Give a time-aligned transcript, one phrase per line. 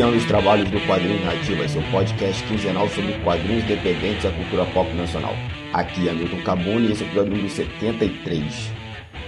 [0.00, 4.90] iniciando os trabalhos do Quadrinhos Nativas, seu podcast quinzenal sobre quadrinhos dependentes da cultura pop
[4.94, 5.34] nacional.
[5.74, 8.72] Aqui é Milton Cabuni e esse é o episódio número 73.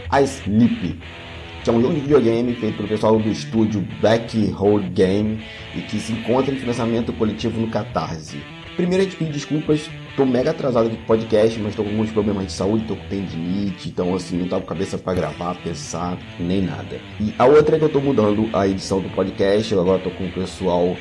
[0.09, 0.99] A Sleep,
[1.63, 5.45] que é um jogo de videogame feito pelo pessoal do estúdio Black Hole Game
[5.77, 8.41] e que se encontra em financiamento coletivo no Catarse.
[8.75, 12.47] Primeiro a gente pede desculpas Tô mega atrasado aqui podcast, mas tô com alguns problemas
[12.47, 16.61] de saúde, tô com tendinite, então assim, não tava com cabeça para gravar, pensar, nem
[16.61, 17.01] nada.
[17.19, 20.11] E a outra é que eu tô mudando a edição do podcast, eu agora tô
[20.11, 20.95] com o pessoal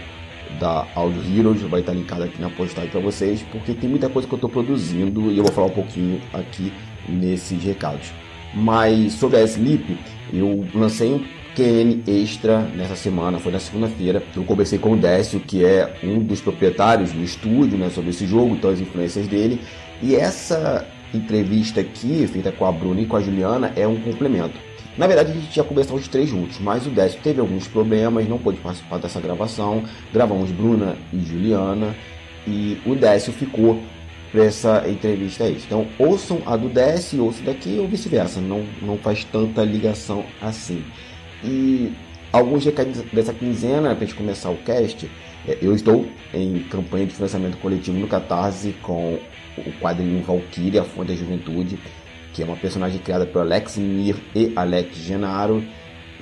[0.62, 4.26] da Audio Heroes, vai estar linkado aqui na postagem para vocês, porque tem muita coisa
[4.26, 6.72] que eu tô produzindo e eu vou falar um pouquinho aqui
[7.10, 8.14] nesses recados.
[8.54, 9.98] Mas sobre a Sleep,
[10.32, 11.24] eu lancei um
[11.56, 14.24] QN Extra nessa semana, foi na segunda-feira.
[14.36, 18.26] Eu conversei com o Décio, que é um dos proprietários do estúdio, né, sobre esse
[18.26, 19.60] jogo, então as influências dele.
[20.02, 24.58] E essa entrevista aqui, feita com a Bruna e com a Juliana, é um complemento.
[24.98, 28.28] Na verdade, a gente tinha conversado os três juntos, mas o Décio teve alguns problemas,
[28.28, 29.84] não pôde participar dessa gravação.
[30.14, 31.96] Gravamos Bruna e Juliana,
[32.46, 33.82] e o Décio ficou
[34.32, 35.58] para essa entrevista aí.
[35.66, 40.84] Então, ouçam a do Décio, ouçam daqui ou vice-versa, não, não faz tanta ligação assim.
[41.44, 41.92] E
[42.32, 45.10] alguns recados dessa quinzena, para a gente começar o cast,
[45.48, 49.18] é, eu estou em campanha de financiamento coletivo no Catarse com
[49.58, 51.80] o quadrinho Valkyria, a Fonte da Juventude,
[52.34, 55.64] que é uma personagem criada por Alex Mir e Alex Genaro.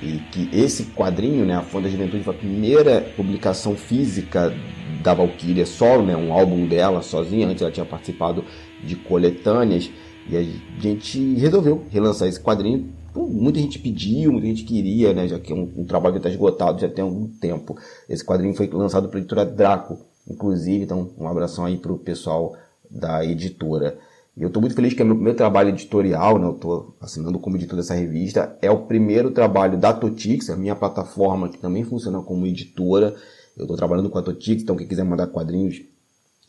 [0.02, 4.54] E que esse quadrinho, né, a Fonte da Juventude, foi a primeira publicação física
[5.02, 7.46] da Valkyria solo, né, um álbum dela sozinha.
[7.46, 8.42] Antes ela tinha participado
[8.82, 9.90] de coletâneas.
[10.28, 10.44] E a
[10.80, 15.26] gente resolveu relançar esse quadrinho muita gente pediu, muita gente queria, né?
[15.26, 17.76] Já que é um, um trabalho que está esgotado já tem algum tempo.
[18.08, 22.56] Esse quadrinho foi lançado pela editora Draco, inclusive, então um abração aí para o pessoal
[22.90, 23.98] da editora.
[24.36, 26.46] Eu estou muito feliz que é meu primeiro trabalho editorial, né?
[26.46, 28.56] Eu estou assinando como editor dessa revista.
[28.62, 33.14] É o primeiro trabalho da Totix, a minha plataforma que também funciona como editora.
[33.56, 35.82] Eu estou trabalhando com a Totix, então quem quiser mandar quadrinhos,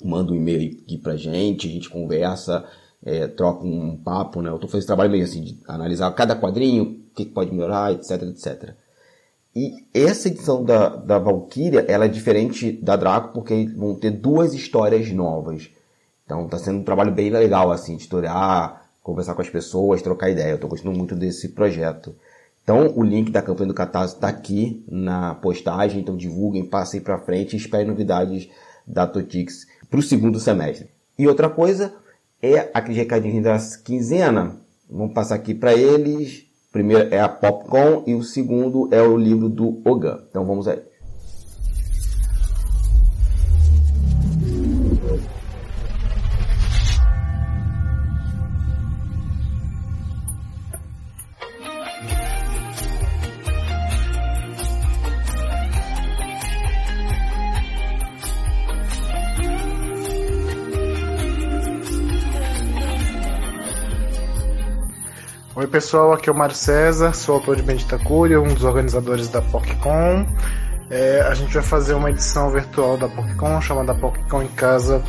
[0.04, 2.64] manda um e-mail aqui pra gente, a gente conversa
[3.04, 4.50] é, troca um papo, né?
[4.50, 7.92] Eu tô fazendo esse trabalho meio assim, de analisar cada quadrinho, o que, pode melhorar,
[7.94, 8.76] etc, etc.
[9.56, 14.54] E essa edição da, da Valkyria, ela é diferente da Draco, porque vão ter duas
[14.54, 15.70] histórias novas.
[16.26, 20.30] Então tá sendo um trabalho bem legal, assim, de historiar, conversar com as pessoas, trocar
[20.30, 20.52] ideia.
[20.52, 22.16] Eu tô gostando muito desse projeto.
[22.64, 27.18] Então, o link da campanha do Catarse está aqui na postagem, então divulguem, passem para
[27.18, 28.48] frente e esperem novidades
[28.86, 30.88] da Totix para o segundo semestre.
[31.18, 31.94] E outra coisa,
[32.42, 34.58] é aquele recadinho das quinzena.
[34.90, 36.46] Vamos passar aqui para eles.
[36.72, 40.24] Primeiro é a Popcorn e o segundo é o livro do Ogan.
[40.30, 40.91] Então vamos aí.
[65.72, 69.42] Pessoal, aqui é o Mário César, sou autor de Bendita Cúria, um dos organizadores da
[69.42, 70.26] PocCon.
[70.90, 75.02] É, a gente vai fazer uma edição virtual da PocCon chamada PocCon em Casa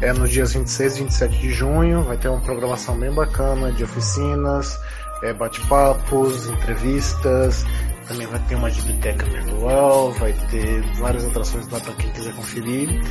[0.00, 2.04] é, nos dias 26 e 27 de junho.
[2.04, 4.78] Vai ter uma programação bem bacana de oficinas,
[5.24, 7.66] é, bate-papos, entrevistas.
[8.06, 13.02] Também vai ter uma biblioteca virtual, vai ter várias atrações lá para quem quiser conferir.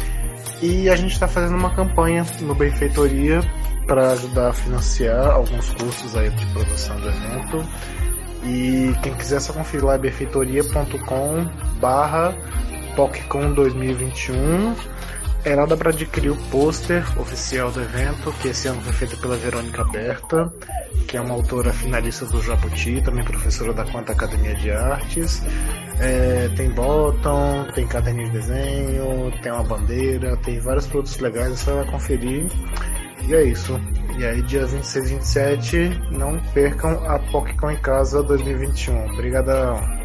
[0.62, 3.42] E a gente está fazendo uma campanha no Benfeitoria
[3.86, 7.66] para ajudar a financiar alguns custos aí de produção do evento.
[8.46, 11.46] E quem quiser só conferir lá é benfeitoria.com
[11.80, 12.36] barra
[12.96, 14.76] PocCon 2021.
[15.46, 19.36] É nada para adquirir o pôster oficial do evento, que esse ano foi feito pela
[19.36, 20.54] Verônica Berta,
[21.06, 25.44] que é uma autora finalista do Jabuti, também professora da Quanta Academia de Artes.
[26.00, 31.56] É, tem bottom, tem caderninho de desenho, tem uma bandeira, tem vários produtos legais, é
[31.56, 32.48] só conferir.
[33.28, 33.80] E é isso.
[34.18, 39.12] E aí, dia 26 e 27, não percam a PocCon em Casa 2021.
[39.14, 40.03] Obrigadão!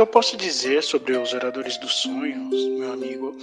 [0.00, 3.36] Que eu posso dizer sobre os Oradores dos Sonhos, meu amigo,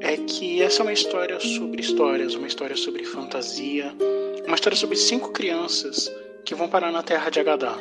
[0.00, 3.90] é que essa é uma história sobre histórias, uma história sobre fantasia,
[4.46, 6.12] uma história sobre cinco crianças
[6.44, 7.74] que vão parar na Terra de Agadá,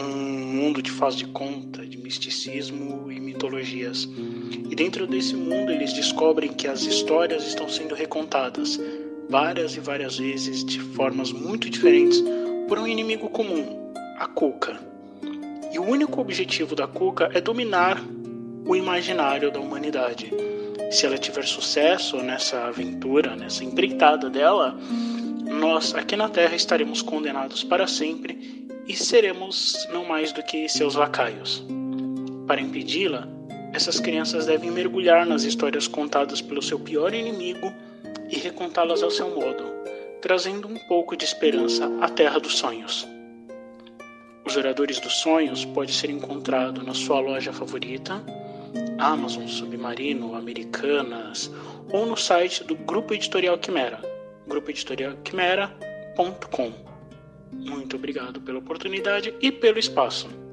[0.00, 4.08] um mundo de faz de conta, de misticismo e mitologias.
[4.70, 8.80] E dentro desse mundo eles descobrem que as histórias estão sendo recontadas
[9.28, 12.24] várias e várias vezes de formas muito diferentes
[12.66, 14.85] por um inimigo comum, a Cuca.
[15.72, 18.02] E o único objetivo da Cuca é dominar
[18.66, 20.32] o imaginário da humanidade.
[20.90, 24.78] Se ela tiver sucesso nessa aventura, nessa empreitada dela,
[25.44, 30.94] nós aqui na Terra estaremos condenados para sempre e seremos não mais do que seus
[30.94, 31.64] lacaios.
[32.46, 33.28] Para impedi-la,
[33.72, 37.72] essas crianças devem mergulhar nas histórias contadas pelo seu pior inimigo
[38.30, 39.64] e recontá-las ao seu modo,
[40.20, 43.06] trazendo um pouco de esperança à Terra dos Sonhos.
[44.46, 48.22] Os Oradores dos Sonhos pode ser encontrado na sua loja favorita,
[48.96, 51.50] Amazon, Submarino, Americanas
[51.90, 54.00] ou no site do Grupo Editorial Quimera,
[54.46, 56.72] grupoeditorialquimera.com.
[57.52, 60.45] Muito obrigado pela oportunidade e pelo espaço.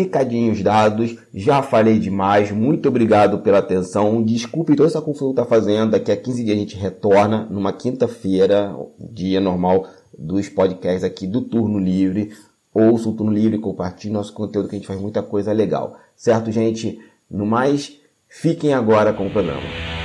[0.00, 4.22] Recadinhos dados, já falei demais, muito obrigado pela atenção.
[4.22, 5.90] Desculpe toda essa confusão que tá fazendo.
[5.90, 9.86] Daqui a 15 dias a gente retorna numa quinta-feira, dia normal
[10.18, 12.32] dos podcasts aqui do Turno Livre.
[12.72, 15.98] Ouça o Turno Livre, compartilhe nosso conteúdo que a gente faz muita coisa legal.
[16.16, 16.98] Certo, gente?
[17.30, 17.92] No mais,
[18.26, 19.99] fiquem agora com o programa.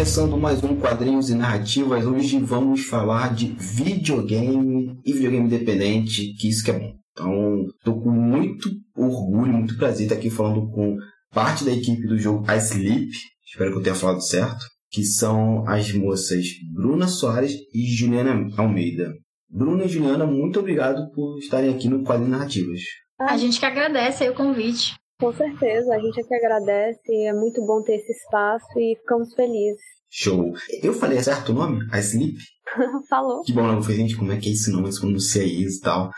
[0.00, 2.06] Começando mais um Quadrinhos e Narrativas.
[2.06, 6.94] Hoje vamos falar de videogame e videogame independente, que isso que é bom.
[7.12, 10.96] Então, estou com muito orgulho, muito prazer estar aqui falando com
[11.34, 13.10] parte da equipe do jogo Ice Sleep,
[13.44, 19.12] espero que eu tenha falado certo, que são as moças Bruna Soares e Juliana Almeida.
[19.50, 22.80] Bruna e Juliana, muito obrigado por estarem aqui no Quadrinhos Narrativas.
[23.20, 24.94] A gente que agradece aí o convite.
[25.20, 29.34] Com certeza, a gente é que agradece, é muito bom ter esse espaço e ficamos
[29.34, 29.82] felizes.
[30.08, 30.54] Show.
[30.82, 31.86] Eu falei certo o nome?
[31.92, 32.38] A Sleep?
[33.08, 33.42] Falou.
[33.42, 35.80] Que bom, não foi gente, como é que é esse nome, como pronuncia isso e
[35.82, 36.10] tal.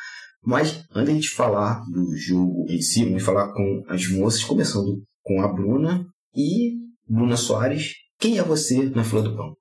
[0.44, 5.42] Mas, antes de falar do jogo em si, vamos falar com as moças, começando com
[5.42, 6.72] a Bruna e
[7.08, 7.94] Bruna Soares.
[8.22, 9.56] Quem é você na fila do pão?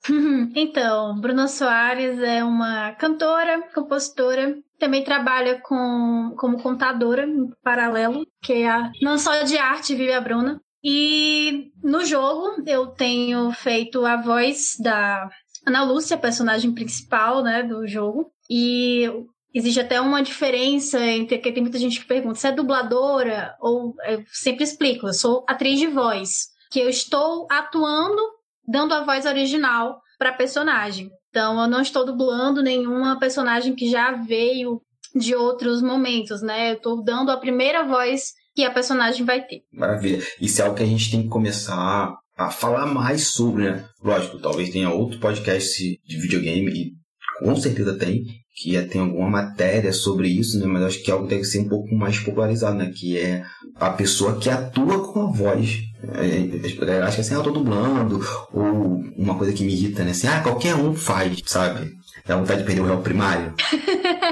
[0.55, 8.53] então, Bruna Soares é uma cantora, compositora, também trabalha com, como contadora em paralelo, que
[8.53, 10.61] é a, não só de arte vive a Bruna.
[10.83, 15.27] E no jogo eu tenho feito a voz da
[15.65, 18.31] Ana Lúcia, personagem principal né, do jogo.
[18.47, 19.09] E
[19.55, 23.95] existe até uma diferença entre que tem muita gente que pergunta se é dubladora ou
[24.05, 28.21] eu sempre explico, eu sou atriz de voz, que eu estou atuando
[28.67, 31.09] dando a voz original para personagem.
[31.29, 34.81] Então eu não estou dublando nenhuma personagem que já veio
[35.15, 36.71] de outros momentos, né?
[36.71, 39.61] Eu estou dando a primeira voz que a personagem vai ter.
[39.71, 40.21] Maravilha.
[40.39, 43.85] Isso é algo que a gente tem que começar a falar mais sobre, né?
[44.03, 46.91] Lógico, talvez tenha outro podcast de videogame, e
[47.39, 48.23] com certeza tem,
[48.55, 50.65] que é, tem alguma matéria sobre isso, né?
[50.65, 52.91] Mas acho que é algo deve ser um pouco mais popularizado, né?
[52.95, 53.43] Que é
[53.75, 55.79] a pessoa que atua com a voz.
[56.15, 58.19] É, é, acho que assim, eu tô dublando,
[58.53, 60.11] ou uma coisa que me irrita, né?
[60.11, 61.91] Assim, ah, qualquer um faz, sabe?
[62.25, 63.53] Dá vontade de perder o réu primário.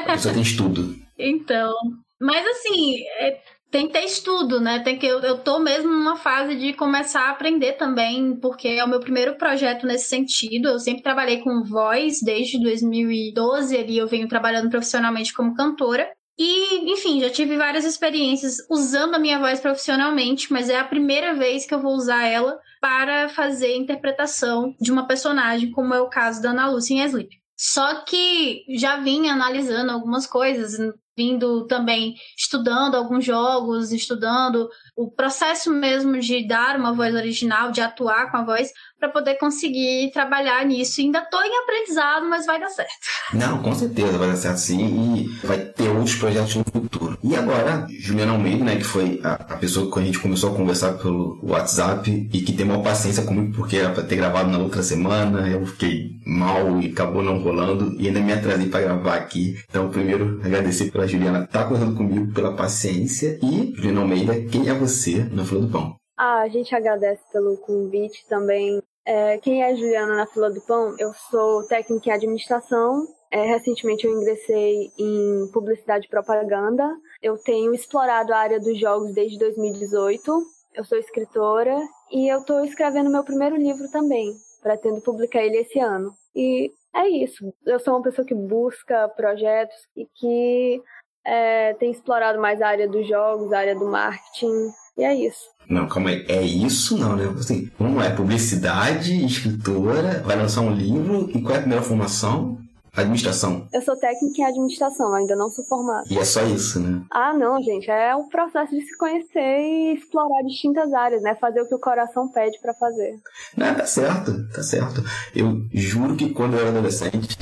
[0.08, 0.96] a pessoa tem estudo.
[1.18, 1.74] Então,
[2.20, 3.40] mas assim, é,
[3.72, 4.80] tem que ter estudo, né?
[4.80, 8.84] Tem que eu, eu tô mesmo numa fase de começar a aprender também, porque é
[8.84, 10.70] o meu primeiro projeto nesse sentido.
[10.70, 16.10] Eu sempre trabalhei com voz desde 2012 ali eu venho trabalhando profissionalmente como cantora.
[16.40, 21.34] E, enfim, já tive várias experiências usando a minha voz profissionalmente, mas é a primeira
[21.34, 26.08] vez que eu vou usar ela para fazer interpretação de uma personagem, como é o
[26.08, 27.38] caso da Ana Lúcia em Sleep.
[27.58, 30.80] Só que já vim analisando algumas coisas,
[31.20, 37.82] vindo também estudando alguns jogos, estudando o processo mesmo de dar uma voz original, de
[37.82, 41.02] atuar com a voz, para poder conseguir trabalhar nisso.
[41.02, 42.92] Ainda estou em aprendizado, mas vai dar certo.
[43.34, 47.18] Não, com certeza vai dar certo sim e vai ter outros projetos no futuro.
[47.24, 50.94] E agora, Juliana Almeida, né, que foi a, pessoa que a gente começou a conversar
[50.94, 54.84] pelo WhatsApp e que tem uma paciência comigo porque era para ter gravado na outra
[54.84, 59.58] semana, eu fiquei mal e acabou não rolando e ainda me atrasei para gravar aqui.
[59.70, 64.74] Então, primeiro, agradecer pela Juliana tá conversando comigo, pela paciência e, Juliana Almeida, quem é
[64.74, 65.96] você na fila do pão?
[66.16, 68.82] Ah, a gente agradece pelo convite também.
[69.06, 70.96] É, quem é Juliana na fila do pão?
[71.00, 73.08] Eu sou técnica em administração.
[73.32, 76.88] É, recentemente eu ingressei em publicidade e propaganda.
[77.22, 80.44] Eu tenho explorado a área dos jogos desde 2018.
[80.76, 81.76] Eu sou escritora
[82.12, 84.32] e eu estou escrevendo meu primeiro livro também.
[84.62, 86.14] Pretendo publicar ele esse ano.
[86.36, 87.54] E é isso.
[87.66, 90.82] Eu sou uma pessoa que busca projetos e que
[91.30, 94.72] é, tem explorado mais a área dos jogos, a área do marketing.
[94.98, 95.46] E é isso.
[95.70, 96.26] Não, calma aí.
[96.28, 97.26] É isso não, né?
[97.40, 98.10] Assim, como é?
[98.10, 101.30] Publicidade, escritora, vai lançar um livro.
[101.30, 102.58] E qual é a primeira formação?
[103.02, 103.68] Administração.
[103.74, 106.04] Eu sou técnica em administração, ainda não sou formada.
[106.10, 107.04] E é só isso, né?
[107.12, 107.90] Ah, não, gente.
[107.90, 111.36] É o processo de se conhecer e explorar distintas áreas, né?
[111.36, 113.16] Fazer o que o coração pede para fazer.
[113.56, 115.04] Não, tá certo, tá certo.
[115.36, 117.38] Eu juro que quando eu era adolescente,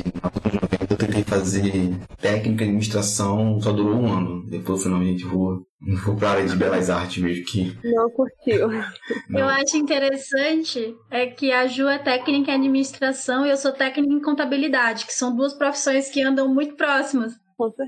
[0.90, 4.46] eu tentei fazer técnica em administração, só durou um ano.
[4.50, 5.26] Depois, finalmente,
[5.82, 7.78] vou, vou pra área de belas artes mesmo que.
[7.84, 8.70] Não curtiu.
[9.30, 9.40] Não.
[9.40, 14.14] Eu acho interessante é que a Ju é técnica em administração e eu sou técnica
[14.14, 17.34] em contabilidade, que são duas profissões que andam muito próximas.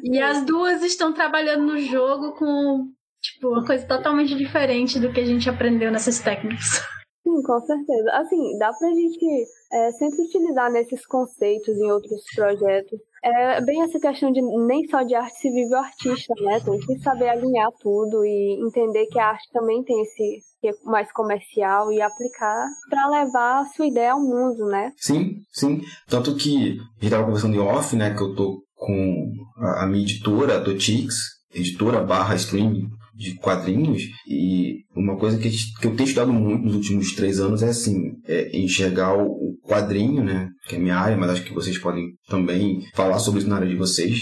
[0.04, 2.88] E as duas estão trabalhando no jogo com
[3.22, 6.82] tipo uma coisa totalmente diferente do que a gente aprendeu nessas técnicas.
[7.24, 8.12] Sim, com certeza.
[8.14, 13.00] Assim, dá pra gente é, sempre utilizar nesses conceitos em outros projetos.
[13.24, 16.60] É bem essa questão de nem só de arte se vive o artista, né?
[16.60, 21.10] Tem que saber alinhar tudo e entender que a arte também tem esse é mais
[21.14, 24.92] comercial e aplicar para levar a sua ideia ao mundo, né?
[24.98, 25.82] Sim, sim.
[26.08, 28.14] Tanto que a gente estava conversando em off, né?
[28.14, 31.16] Que eu tô com a, minha editora, a Totix,
[31.54, 36.76] editora barra streaming de quadrinhos e uma coisa que, que eu tenho estudado muito nos
[36.76, 41.32] últimos três anos é assim é enxergar o quadrinho né que é minha área mas
[41.32, 44.22] acho que vocês podem também falar sobre isso na área de vocês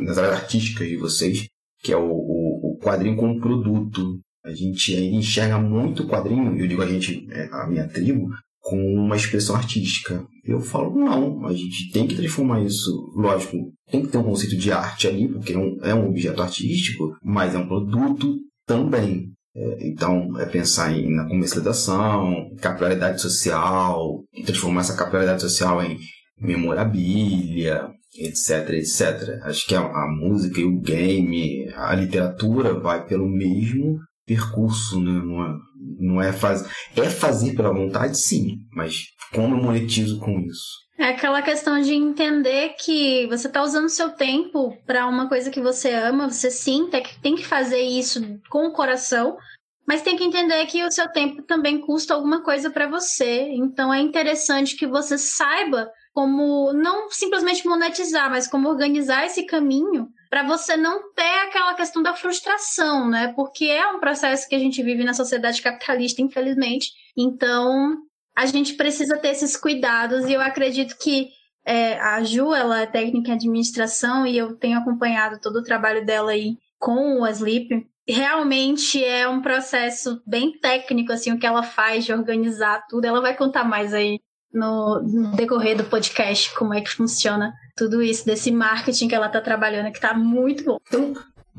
[0.00, 1.46] nas áreas artísticas de vocês
[1.80, 6.82] que é o, o, o quadrinho como produto a gente enxerga muito quadrinho eu digo
[6.82, 8.28] a gente é, a minha tribo
[8.68, 10.26] com uma expressão artística.
[10.44, 13.56] Eu falo, não, a gente tem que transformar isso, lógico,
[13.90, 17.16] tem que ter um conceito de arte ali, porque é um, é um objeto artístico,
[17.22, 19.32] mas é um produto também.
[19.80, 25.98] Então, é pensar em, na comercialização, capilaridade social, transformar essa capilaridade social em
[26.40, 29.40] memorabilia, etc, etc.
[29.42, 35.12] Acho que a, a música e o game, a literatura vai pelo mesmo percurso, né?
[35.12, 35.56] Não é,
[35.98, 36.68] não é fazer.
[36.96, 40.87] É fazer pela vontade, sim, mas como eu monetizo com isso?
[40.98, 45.60] É aquela questão de entender que você está usando seu tempo para uma coisa que
[45.60, 46.90] você ama, você sim
[47.22, 49.38] tem que fazer isso com o coração,
[49.86, 53.48] mas tem que entender que o seu tempo também custa alguma coisa para você.
[53.52, 60.08] Então é interessante que você saiba como não simplesmente monetizar, mas como organizar esse caminho
[60.28, 63.32] para você não ter aquela questão da frustração, né?
[63.36, 66.90] Porque é um processo que a gente vive na sociedade capitalista, infelizmente.
[67.16, 67.96] Então,
[68.38, 71.26] a gente precisa ter esses cuidados e eu acredito que
[71.66, 76.06] é, a Ju, ela é técnica em administração e eu tenho acompanhado todo o trabalho
[76.06, 77.68] dela aí com o Asleep.
[78.06, 83.06] Realmente é um processo bem técnico, assim, o que ela faz de organizar tudo.
[83.06, 84.20] Ela vai contar mais aí
[84.54, 89.26] no, no decorrer do podcast como é que funciona tudo isso, desse marketing que ela
[89.26, 90.78] está trabalhando, que está muito bom.
[90.86, 91.12] Então,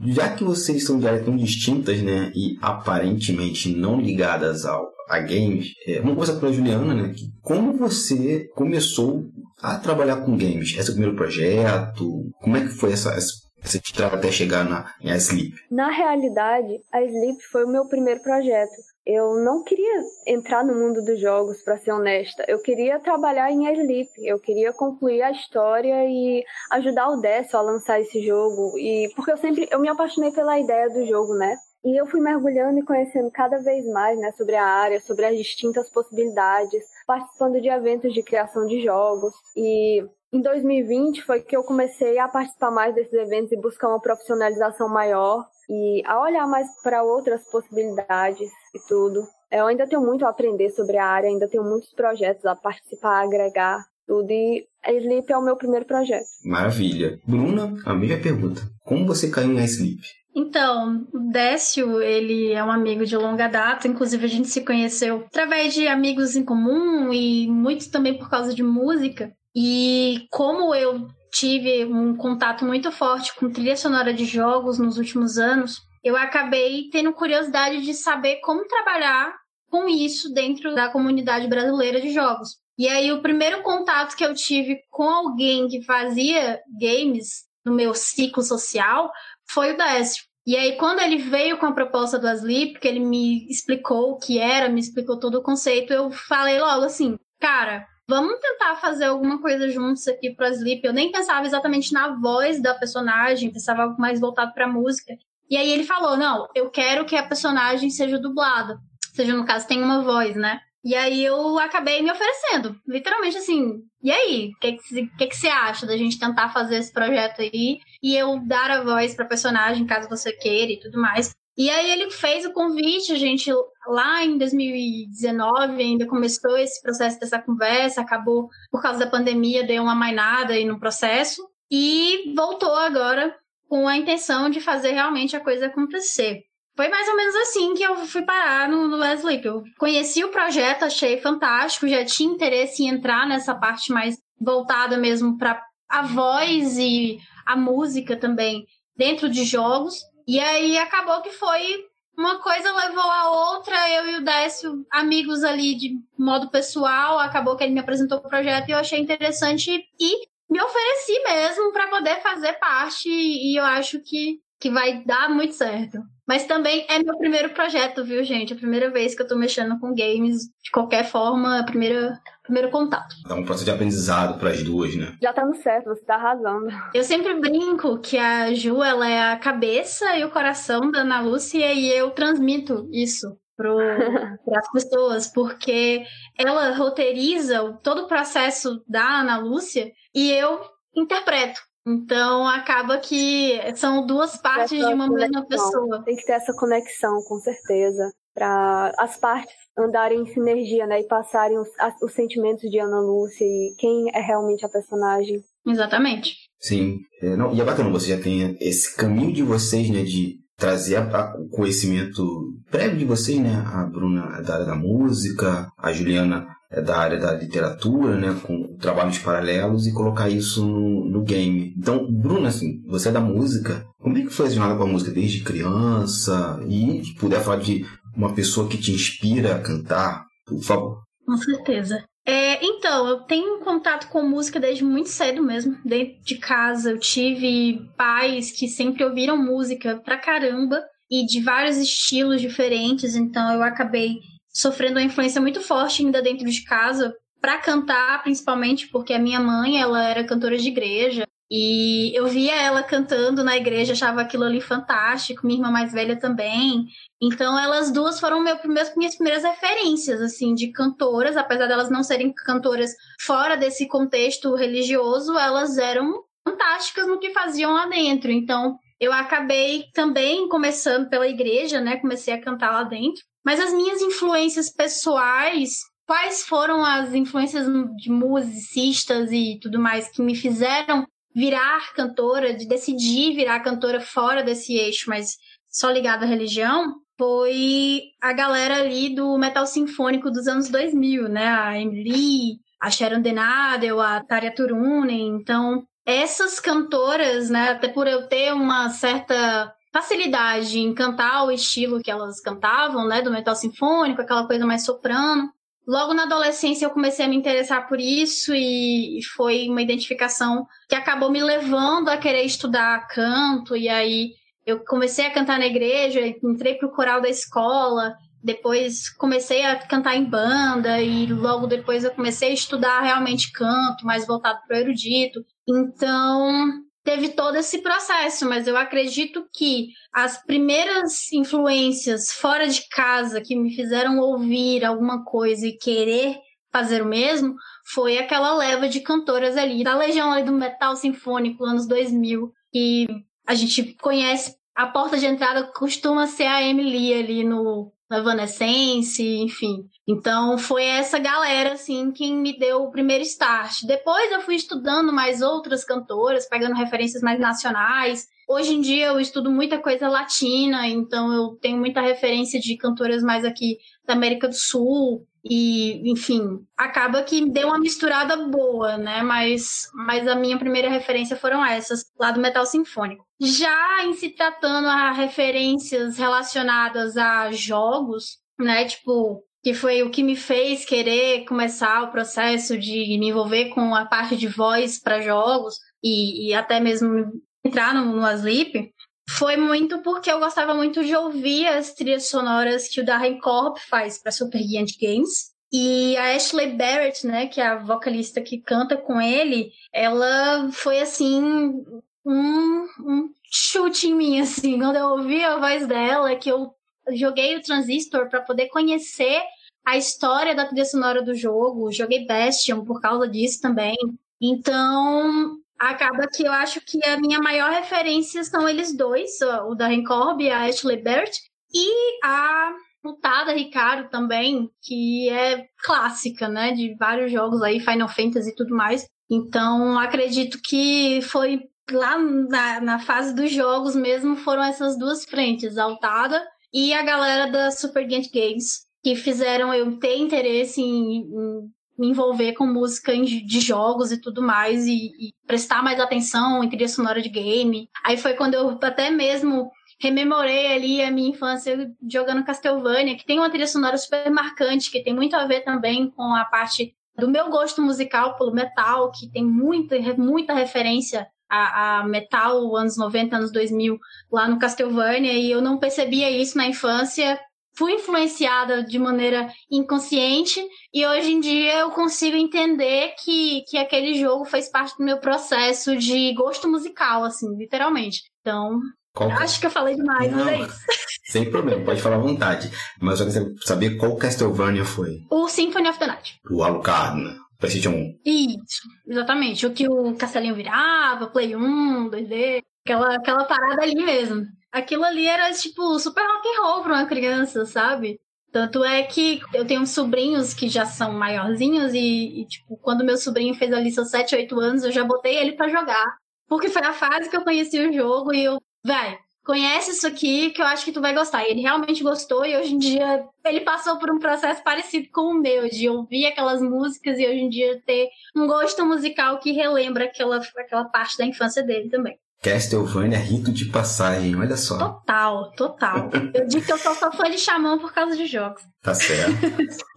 [0.08, 5.20] já que vocês são de áreas tão distintas, né, e aparentemente não ligadas ao, a
[5.20, 9.26] games, é, vamos começar pela Juliana, né, como você começou
[9.62, 10.76] a trabalhar com games?
[10.78, 12.30] Esse é o primeiro projeto?
[12.42, 15.54] Como é que foi essa, essa essa estrada até chegar na, em Sleep?
[15.70, 18.72] Na realidade, a Sleep foi o meu primeiro projeto
[19.12, 22.46] eu não queria entrar no mundo dos jogos, para ser honesta.
[22.48, 27.62] Eu queria trabalhar em Sleep, eu queria concluir a história e ajudar o Décio a
[27.64, 28.78] lançar esse jogo.
[28.78, 31.58] E porque eu sempre eu me apaixonei pela ideia do jogo, né?
[31.84, 35.38] E eu fui mergulhando e conhecendo cada vez mais, né, sobre a área, sobre as
[35.38, 41.64] distintas possibilidades, participando de eventos de criação de jogos e em 2020 foi que eu
[41.64, 46.68] comecei a participar mais desses eventos e buscar uma profissionalização maior e a olhar mais
[46.84, 49.24] para outras possibilidades e tudo.
[49.52, 53.22] Eu ainda tenho muito a aprender sobre a área, ainda tenho muitos projetos a participar,
[53.22, 54.30] a agregar tudo.
[54.30, 56.28] E a Sleep é o meu primeiro projeto.
[56.46, 57.20] Maravilha.
[57.26, 58.62] Bruna, a mesma pergunta.
[58.86, 60.02] Como você caiu na Sleep?
[60.36, 65.26] Então, o Décio, ele é um amigo de longa data, inclusive a gente se conheceu
[65.28, 69.34] através de amigos em comum e muito também por causa de música.
[69.56, 75.38] E como eu tive um contato muito forte com trilha sonora de jogos nos últimos
[75.38, 79.34] anos, eu acabei tendo curiosidade de saber como trabalhar
[79.70, 82.58] com isso dentro da comunidade brasileira de jogos.
[82.78, 87.94] E aí, o primeiro contato que eu tive com alguém que fazia games no meu
[87.94, 89.12] ciclo social
[89.50, 90.24] foi o Décio.
[90.46, 94.18] E aí, quando ele veio com a proposta do Asleep, que ele me explicou o
[94.18, 99.06] que era, me explicou todo o conceito, eu falei logo assim, cara, vamos tentar fazer
[99.06, 100.82] alguma coisa juntos aqui pro Sleep.
[100.84, 105.14] Eu nem pensava exatamente na voz da personagem, pensava algo mais voltado pra música.
[105.50, 108.80] E aí ele falou: não, eu quero que a personagem seja dublada.
[109.14, 110.60] Seja, no caso, tem uma voz, né?
[110.84, 112.76] E aí eu acabei me oferecendo.
[112.88, 114.52] Literalmente assim, e aí?
[114.56, 114.78] O que,
[115.18, 117.80] que, que, você acha da gente tentar fazer esse projeto aí?
[118.02, 121.34] E eu dar a voz pra personagem, caso você queira e tudo mais.
[121.58, 123.52] E aí ele fez o convite, a gente
[123.86, 129.84] lá em 2019 ainda começou esse processo dessa conversa, acabou por causa da pandemia, deu
[129.84, 133.36] uma mainada aí no processo e voltou agora
[133.68, 136.44] com a intenção de fazer realmente a coisa acontecer.
[136.78, 139.42] Foi mais ou menos assim que eu fui parar no, no Leslie.
[139.44, 144.96] Eu conheci o projeto, achei fantástico, já tinha interesse em entrar nessa parte mais voltada
[144.98, 149.96] mesmo para a voz e a música também dentro de jogos.
[150.28, 151.84] E aí acabou que foi
[152.16, 157.56] uma coisa levou a outra, eu e o Décio, amigos ali de modo pessoal, acabou
[157.56, 161.88] que ele me apresentou o projeto e eu achei interessante e me ofereci mesmo para
[161.88, 165.98] poder fazer parte e eu acho que, que vai dar muito certo.
[166.28, 168.54] Mas também é meu primeiro projeto, viu, gente?
[168.54, 172.72] A primeira vez que eu tô mexendo com games de qualquer forma, a primeira primeiro
[172.72, 173.16] contato.
[173.30, 175.16] É um processo de aprendizado para as duas, né?
[175.22, 176.68] Já tá no certo, você tá arrasando.
[176.94, 181.22] Eu sempre brinco que a Ju, ela é a cabeça e o coração da Ana
[181.22, 183.70] Lúcia e eu transmito isso para
[184.58, 186.04] as pessoas, porque
[186.38, 190.60] ela roteiriza todo o processo da Ana Lúcia e eu
[190.96, 191.62] interpreto.
[191.88, 195.16] Então acaba que são duas partes de uma conexão.
[195.16, 196.04] mesma pessoa.
[196.04, 201.02] Tem que ter essa conexão, com certeza, para as partes andarem em sinergia, né?
[201.02, 201.68] E passarem os,
[202.04, 205.42] os sentimentos de Ana Lúcia e quem é realmente a personagem.
[205.66, 206.36] Exatamente.
[206.60, 207.00] Sim.
[207.22, 210.04] É, não, e é bacana, você já tem esse caminho de vocês, né?
[210.04, 213.64] De trazer o conhecimento prévio de vocês, né?
[213.66, 218.38] A Bruna é da área da música, a Juliana é da área da literatura, né?
[218.44, 221.74] Com trabalhos paralelos e colocar isso no, no game.
[221.78, 223.86] Então, Bruna, assim, você é da música.
[224.00, 226.60] Como é que foi a jornada com a música desde criança?
[226.68, 227.86] E puder falar de
[228.20, 231.04] uma pessoa que te inspira a cantar, por favor.
[231.26, 232.04] Com certeza.
[232.26, 235.78] É, então, eu tenho contato com música desde muito cedo mesmo.
[235.86, 241.78] Dentro de casa, eu tive pais que sempre ouviram música pra caramba e de vários
[241.78, 247.58] estilos diferentes, então eu acabei sofrendo uma influência muito forte ainda dentro de casa para
[247.58, 252.84] cantar, principalmente porque a minha mãe, ela era cantora de igreja, e eu via ela
[252.84, 256.86] cantando na igreja, achava aquilo ali fantástico, minha irmã mais velha também.
[257.20, 262.04] Então, elas duas foram meu, meus, minhas primeiras referências, assim, de cantoras, apesar delas não
[262.04, 268.30] serem cantoras fora desse contexto religioso, elas eram fantásticas no que faziam lá dentro.
[268.30, 271.98] Então, eu acabei também começando pela igreja, né?
[271.98, 273.24] Comecei a cantar lá dentro.
[273.44, 280.22] Mas as minhas influências pessoais, quais foram as influências de musicistas e tudo mais que
[280.22, 285.38] me fizeram virar cantora, de decidir virar cantora fora desse eixo, mas
[285.70, 291.48] só ligado à religião, foi a galera ali do metal sinfônico dos anos 2000, né?
[291.48, 295.28] A Emily, a Sharon Denadel, a Tarja Turunen.
[295.28, 302.02] Então, essas cantoras, né, até por eu ter uma certa facilidade em cantar o estilo
[302.02, 305.52] que elas cantavam, né, do metal sinfônico, aquela coisa mais soprano,
[305.88, 310.96] Logo na adolescência eu comecei a me interessar por isso e foi uma identificação que
[310.96, 314.34] acabou me levando a querer estudar canto e aí
[314.66, 320.16] eu comecei a cantar na igreja, entrei pro coral da escola, depois comecei a cantar
[320.16, 324.80] em banda e logo depois eu comecei a estudar realmente canto, mais voltado para o
[324.80, 325.44] erudito.
[325.68, 333.42] Então, teve todo esse processo, mas eu acredito que as primeiras influências fora de casa
[333.42, 336.38] que me fizeram ouvir alguma coisa e querer
[336.72, 341.66] fazer o mesmo foi aquela leva de cantoras ali da legião ali do metal sinfônico
[341.66, 343.08] anos 2000 que
[343.48, 349.86] a gente conhece a porta de entrada costuma ser a Emily ali no Evanescence, enfim.
[350.08, 353.84] Então foi essa galera assim quem me deu o primeiro start.
[353.86, 358.28] Depois eu fui estudando mais outras cantoras, pegando referências mais nacionais.
[358.48, 363.22] Hoje em dia eu estudo muita coisa latina, então eu tenho muita referência de cantoras
[363.22, 365.26] mais aqui da América do Sul.
[365.44, 369.22] E, enfim, acaba que deu uma misturada boa, né?
[369.22, 373.29] Mas, mas a minha primeira referência foram essas, lá do metal sinfônico.
[373.42, 378.86] Já em se tratando a referências relacionadas a jogos, né?
[378.86, 383.96] Tipo, que foi o que me fez querer começar o processo de me envolver com
[383.96, 387.32] a parte de voz para jogos e, e, até mesmo
[387.64, 388.94] entrar no, no Asleep,
[389.30, 393.78] foi muito porque eu gostava muito de ouvir as trilhas sonoras que o Darren Korb
[393.90, 395.52] faz para Super Giant Games.
[395.72, 401.00] E a Ashley Barrett, né, que é a vocalista que canta com ele, ela foi
[401.00, 401.84] assim
[402.30, 406.74] um, um chute em mim, assim, quando eu ouvi a voz dela, que eu
[407.14, 409.42] joguei o Transistor para poder conhecer
[409.86, 413.96] a história da trilha sonora do jogo, joguei Bastion por causa disso também.
[414.40, 420.04] Então, acaba que eu acho que a minha maior referência são eles dois, o Darren
[420.04, 421.36] Corb e a Ashley Bert,
[421.74, 426.74] E a Lutada Ricardo também, que é clássica, né?
[426.74, 429.08] De vários jogos aí, Final Fantasy e tudo mais.
[429.30, 435.78] Então, acredito que foi lá na, na fase dos jogos mesmo, foram essas duas frentes,
[435.78, 436.42] a Altada
[436.74, 442.08] e a galera da Super Game Games, que fizeram eu ter interesse em, em me
[442.08, 446.88] envolver com música de jogos e tudo mais, e, e prestar mais atenção em trilha
[446.88, 447.90] sonora de game.
[448.06, 453.38] Aí foi quando eu até mesmo rememorei ali a minha infância jogando Castlevania, que tem
[453.38, 457.30] uma trilha sonora super marcante, que tem muito a ver também com a parte do
[457.30, 463.36] meu gosto musical pelo metal, que tem muita, muita referência a, a, metal anos 90,
[463.36, 463.98] anos 2000
[464.32, 467.40] lá no Castlevania e eu não percebia isso na infância.
[467.76, 470.62] Fui influenciada de maneira inconsciente
[470.94, 475.20] e hoje em dia eu consigo entender que, que aquele jogo fez parte do meu
[475.20, 478.22] processo de gosto musical, assim, literalmente.
[478.42, 478.80] Então,
[479.14, 479.32] qual...
[479.32, 480.80] Acho que eu falei demais, não, mas é isso.
[481.30, 482.72] Sem problema, pode falar à vontade.
[483.00, 485.20] Mas eu quero saber qual Castlevania foi.
[485.30, 486.40] O Symphony of the Night.
[486.50, 487.38] O Alucard, né?
[487.60, 488.20] PlayStation 1.
[488.26, 489.66] Isso, exatamente.
[489.66, 494.46] O que o castelinho virava, Play 1, 2D, aquela, aquela parada ali mesmo.
[494.72, 498.20] Aquilo ali era, tipo, super rock and roll pra uma criança, sabe?
[498.52, 503.18] Tanto é que eu tenho sobrinhos que já são maiorzinhos e, e, tipo, quando meu
[503.18, 506.18] sobrinho fez ali seus 7, 8 anos, eu já botei ele para jogar.
[506.48, 509.20] Porque foi a fase que eu conheci o jogo e eu vai,
[509.50, 511.44] conhece isso aqui que eu acho que tu vai gostar.
[511.44, 515.32] E ele realmente gostou e hoje em dia ele passou por um processo parecido com
[515.32, 519.52] o meu, de ouvir aquelas músicas e hoje em dia ter um gosto musical que
[519.52, 522.16] relembra aquela, aquela parte da infância dele também.
[522.44, 524.78] Castlevania é rito de passagem, olha só.
[524.78, 526.10] Total, total.
[526.32, 528.62] Eu digo que eu só sou fã de Xamã por causa de jogos.
[528.84, 529.34] Tá certo.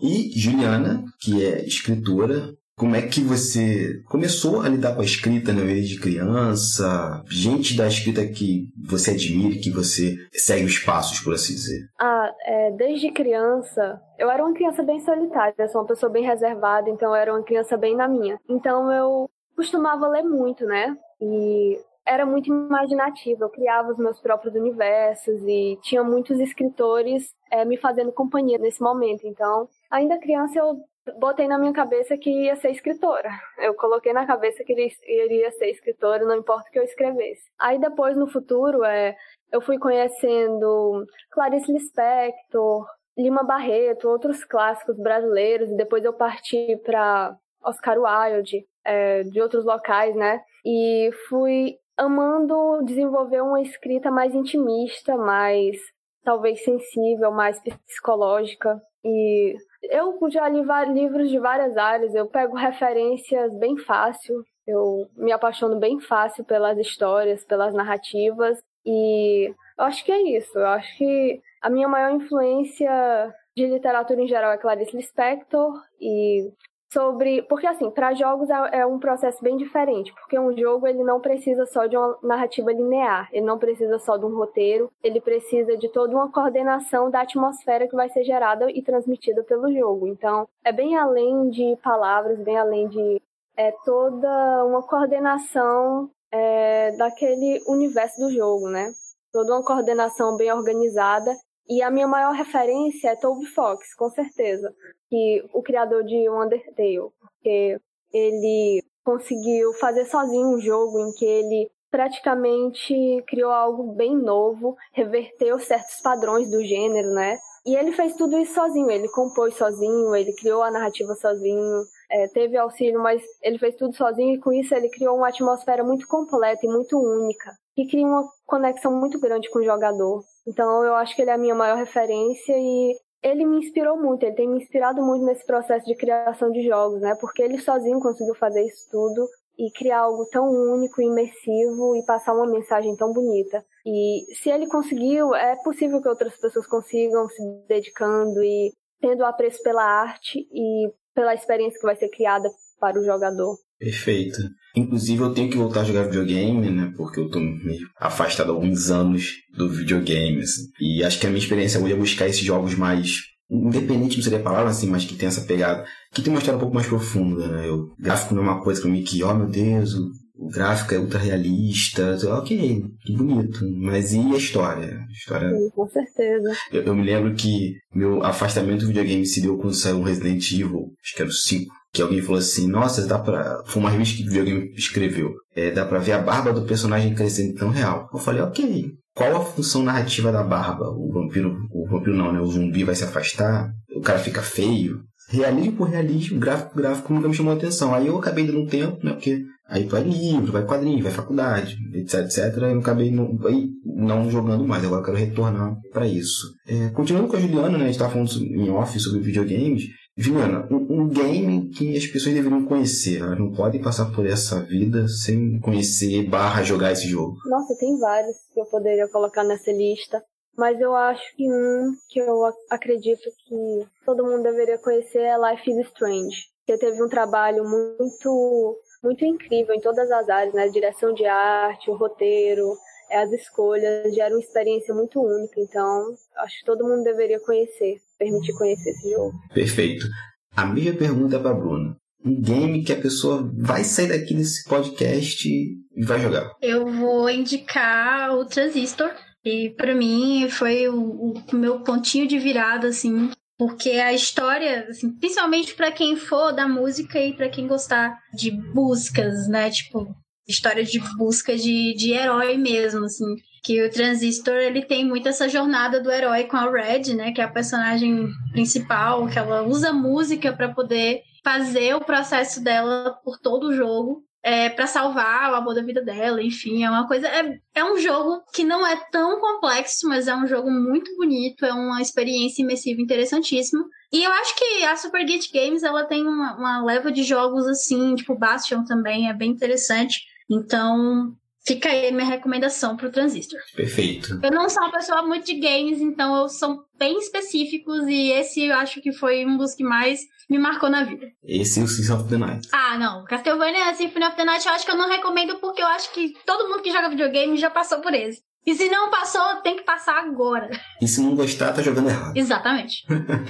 [0.01, 5.53] E Juliana, que é escritora, como é que você começou a lidar com a escrita
[5.53, 7.23] né, vez de criança?
[7.31, 11.87] Gente da escrita que você admira, que você segue os passos, por assim dizer.
[12.01, 16.90] Ah, é, desde criança, eu era uma criança bem solitária, sou uma pessoa bem reservada,
[16.90, 18.37] então eu era uma criança bem na minha.
[18.49, 20.97] Então eu costumava ler muito, né?
[21.21, 27.64] E era muito imaginativa, eu criava os meus próprios universos e tinha muitos escritores é,
[27.64, 29.25] me fazendo companhia nesse momento.
[29.25, 30.81] Então, ainda criança, eu
[31.19, 33.31] botei na minha cabeça que ia ser escritora.
[33.59, 37.51] Eu coloquei na cabeça que iria ser escritora, não importa o que eu escrevesse.
[37.59, 39.17] Aí depois, no futuro, é,
[39.51, 42.87] eu fui conhecendo Clarice Lispector,
[43.17, 49.65] Lima Barreto, outros clássicos brasileiros, e depois eu parti para Oscar Wilde, é, de outros
[49.65, 50.41] locais, né?
[50.65, 55.77] E fui amando desenvolver uma escrita mais intimista, mais
[56.25, 58.81] talvez sensível, mais psicológica.
[59.05, 65.33] E eu já li livros de várias áreas, eu pego referências bem fácil, eu me
[65.33, 70.59] apaixono bem fácil pelas histórias, pelas narrativas, e eu acho que é isso.
[70.59, 76.51] Eu acho que a minha maior influência de literatura em geral é Clarice Lispector, e
[76.93, 81.03] sobre porque assim para jogos é, é, um processo bem diferente porque um jogo ele
[81.03, 85.21] não precisa só de uma narrativa linear ele não precisa só de um roteiro ele
[85.21, 90.07] precisa de toda uma coordenação da atmosfera que vai ser gerada e transmitida pelo jogo.
[90.07, 93.21] Então é bem além de palavras bem além de
[93.57, 98.91] é toda uma coordenação é, daquele universo do jogo né?
[99.33, 101.33] Toda uma coordenação bem organizada
[101.68, 104.75] e a minha maior referência é Toby Fox, com certeza,
[105.09, 107.81] que o criador de Undertale, porque
[108.12, 112.94] ele conseguiu fazer sozinho um jogo em que ele praticamente
[113.29, 117.37] criou algo bem novo, reverteu certos padrões do gênero, né?
[117.66, 122.29] E ele fez tudo isso sozinho, ele compôs sozinho, ele criou a narrativa sozinho, é,
[122.29, 126.07] teve auxílio, mas ele fez tudo sozinho e com isso ele criou uma atmosfera muito
[126.07, 130.22] completa e muito única, que cria uma conexão muito grande com o jogador.
[130.46, 134.25] Então eu acho que ele é a minha maior referência e ele me inspirou muito,
[134.25, 137.16] ele tem me inspirado muito nesse processo de criação de jogos, né?
[137.20, 139.27] Porque ele sozinho conseguiu fazer isso tudo
[139.59, 143.64] e criar algo tão único, imersivo e passar uma mensagem tão bonita.
[143.87, 149.62] E se ele conseguiu, é possível que outras pessoas consigam se dedicando e tendo apreço
[149.62, 152.48] pela arte e pela experiência que vai ser criada
[152.81, 153.57] para o jogador.
[153.79, 154.38] Perfeito.
[154.77, 156.92] Inclusive eu tenho que voltar a jogar videogame, né?
[156.96, 160.62] Porque eu tô meio afastado há alguns anos do videogame, assim.
[160.81, 164.38] E acho que a minha experiência hoje é buscar esses jogos mais independente não seria
[164.38, 166.87] a palavra assim, mas que tem essa pegada, que tem uma história um pouco mais
[166.87, 167.68] profunda, né?
[167.68, 169.94] O gráfico não é uma coisa pra mim que, oh meu Deus,
[170.35, 174.99] o gráfico é ultra realista, ok, que bonito, mas e a história?
[174.99, 175.51] A história...
[175.51, 176.53] Sim, com certeza.
[176.73, 180.51] Eu, eu, me lembro que meu afastamento do videogame se deu quando saiu o Resident
[180.53, 183.62] Evil, acho que era o 5, que alguém falou assim, nossa, dá pra.
[183.66, 185.35] Foi uma revista que o videogame escreveu.
[185.55, 188.09] É, dá pra ver a barba do personagem crescendo tão real.
[188.12, 188.87] Eu falei, ok.
[189.14, 190.88] qual a função narrativa da barba?
[190.88, 192.40] O vampiro, o vampiro não, né?
[192.40, 195.03] O zumbi vai se afastar, o cara fica feio.
[195.29, 197.95] Realismo por realismo, gráfico por gráfico nunca me chamou a atenção.
[197.95, 199.12] Aí eu acabei dando um tempo, né?
[199.12, 199.42] Porque
[199.73, 202.57] aí vai livro, vai quadrinho, vai faculdade, etc, etc.
[202.59, 203.37] Eu acabei não,
[203.85, 204.85] não jogando mais.
[204.85, 206.55] Agora quero retornar para isso.
[206.69, 207.85] É, continuando com a Juliana, né?
[207.85, 209.85] A gente estava falando em off sobre videogames.
[210.15, 213.23] Juliana, um, um, game que as pessoas deveriam conhecer.
[213.23, 217.39] Elas não podem passar por essa vida sem conhecer barra jogar esse jogo.
[217.47, 220.23] Nossa, tem vários que eu poderia colocar nessa lista.
[220.55, 225.71] Mas eu acho que um que eu acredito que todo mundo deveria conhecer é Life
[225.71, 226.37] is Strange.
[226.67, 230.69] Que teve um trabalho muito, muito incrível em todas as áreas, né?
[230.69, 232.77] Direção de arte, o roteiro,
[233.11, 235.61] as escolhas, já era uma experiência muito única.
[235.61, 239.33] Então, acho que todo mundo deveria conhecer permitir conhecer esse jogo.
[239.53, 240.07] Perfeito.
[240.55, 241.97] A mesma pergunta para Bruna.
[242.25, 246.53] Um game que a pessoa vai sair daqui desse podcast e vai jogar.
[246.62, 249.11] Eu vou indicar o Transistor.
[249.45, 255.11] E para mim foi o, o, meu pontinho de virada, assim, porque a história, assim,
[255.11, 259.71] principalmente para quem for da música e para quem gostar de buscas, né?
[259.71, 260.15] Tipo,
[260.47, 265.49] história de busca de, de herói mesmo, assim que o Transistor ele tem muito essa
[265.49, 269.93] jornada do herói com a Red, né, que é a personagem principal, que ela usa
[269.93, 274.25] música para poder fazer o processo dela por todo o jogo.
[274.45, 277.29] É, para salvar o amor da vida dela, enfim, é uma coisa.
[277.29, 281.65] É, é um jogo que não é tão complexo, mas é um jogo muito bonito,
[281.65, 283.85] é uma experiência imersiva interessantíssima.
[284.13, 287.67] E eu acho que a Super Geek Games ela tem uma, uma leva de jogos
[287.69, 290.23] assim, tipo Bastion também, é bem interessante.
[290.51, 293.61] Então, Fica aí a minha recomendação pro Transistor.
[293.77, 294.41] Perfeito.
[294.43, 298.65] Eu não sou uma pessoa muito de games, então eu são bem específicos e esse
[298.65, 300.21] eu acho que foi um dos que mais
[300.53, 301.27] me marcou na vida.
[301.43, 302.69] Esse e o Symphony of the Night.
[302.73, 303.25] Ah, não.
[303.25, 306.35] Castlevania Symphony of the Night eu acho que eu não recomendo porque eu acho que
[306.45, 308.41] todo mundo que joga videogame já passou por esse.
[308.65, 310.71] E se não passou, tem que passar agora.
[311.01, 312.37] E se não gostar, tá jogando errado.
[312.37, 313.05] Exatamente.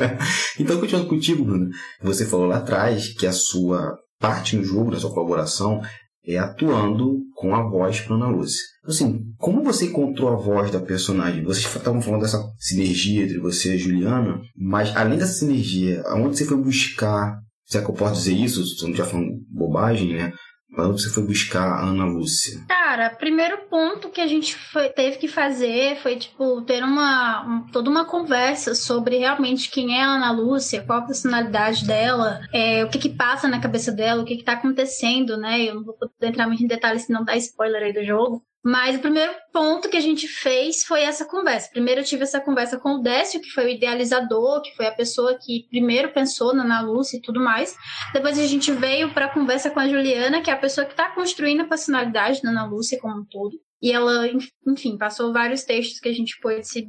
[0.58, 1.68] então, continuando contigo, Bruno.
[2.00, 5.82] Você falou lá atrás que a sua parte no jogo, na sua colaboração,
[6.26, 8.62] é, atuando com a voz para Ana Lúcia.
[8.86, 11.44] Assim, como você encontrou a voz da personagem?
[11.44, 16.38] Vocês estavam falando dessa sinergia entre você e a Juliana, mas além dessa sinergia, aonde
[16.38, 17.38] você foi buscar?
[17.66, 18.86] Será que eu posso dizer isso?
[18.86, 20.32] Não já falando bobagem, né?
[20.74, 22.58] Quando você foi buscar a Ana Lúcia?
[22.92, 27.66] Cara, primeiro ponto que a gente foi, teve que fazer foi, tipo, ter uma, um,
[27.68, 32.84] toda uma conversa sobre realmente quem é a Ana Lúcia, qual a personalidade dela, é,
[32.84, 35.62] o que que passa na cabeça dela, o que que tá acontecendo, né?
[35.62, 38.44] Eu não vou entrar muito em detalhes se não dar spoiler aí do jogo.
[38.64, 41.68] Mas o primeiro ponto que a gente fez foi essa conversa.
[41.72, 44.94] Primeiro eu tive essa conversa com o Décio, que foi o idealizador, que foi a
[44.94, 47.74] pessoa que primeiro pensou na Ana Lúcia e tudo mais.
[48.12, 50.92] Depois a gente veio para a conversa com a Juliana, que é a pessoa que
[50.92, 53.58] está construindo a personalidade da Ana Lúcia como um todo.
[53.82, 54.28] E ela,
[54.66, 56.86] enfim, passou vários textos que a gente pôde se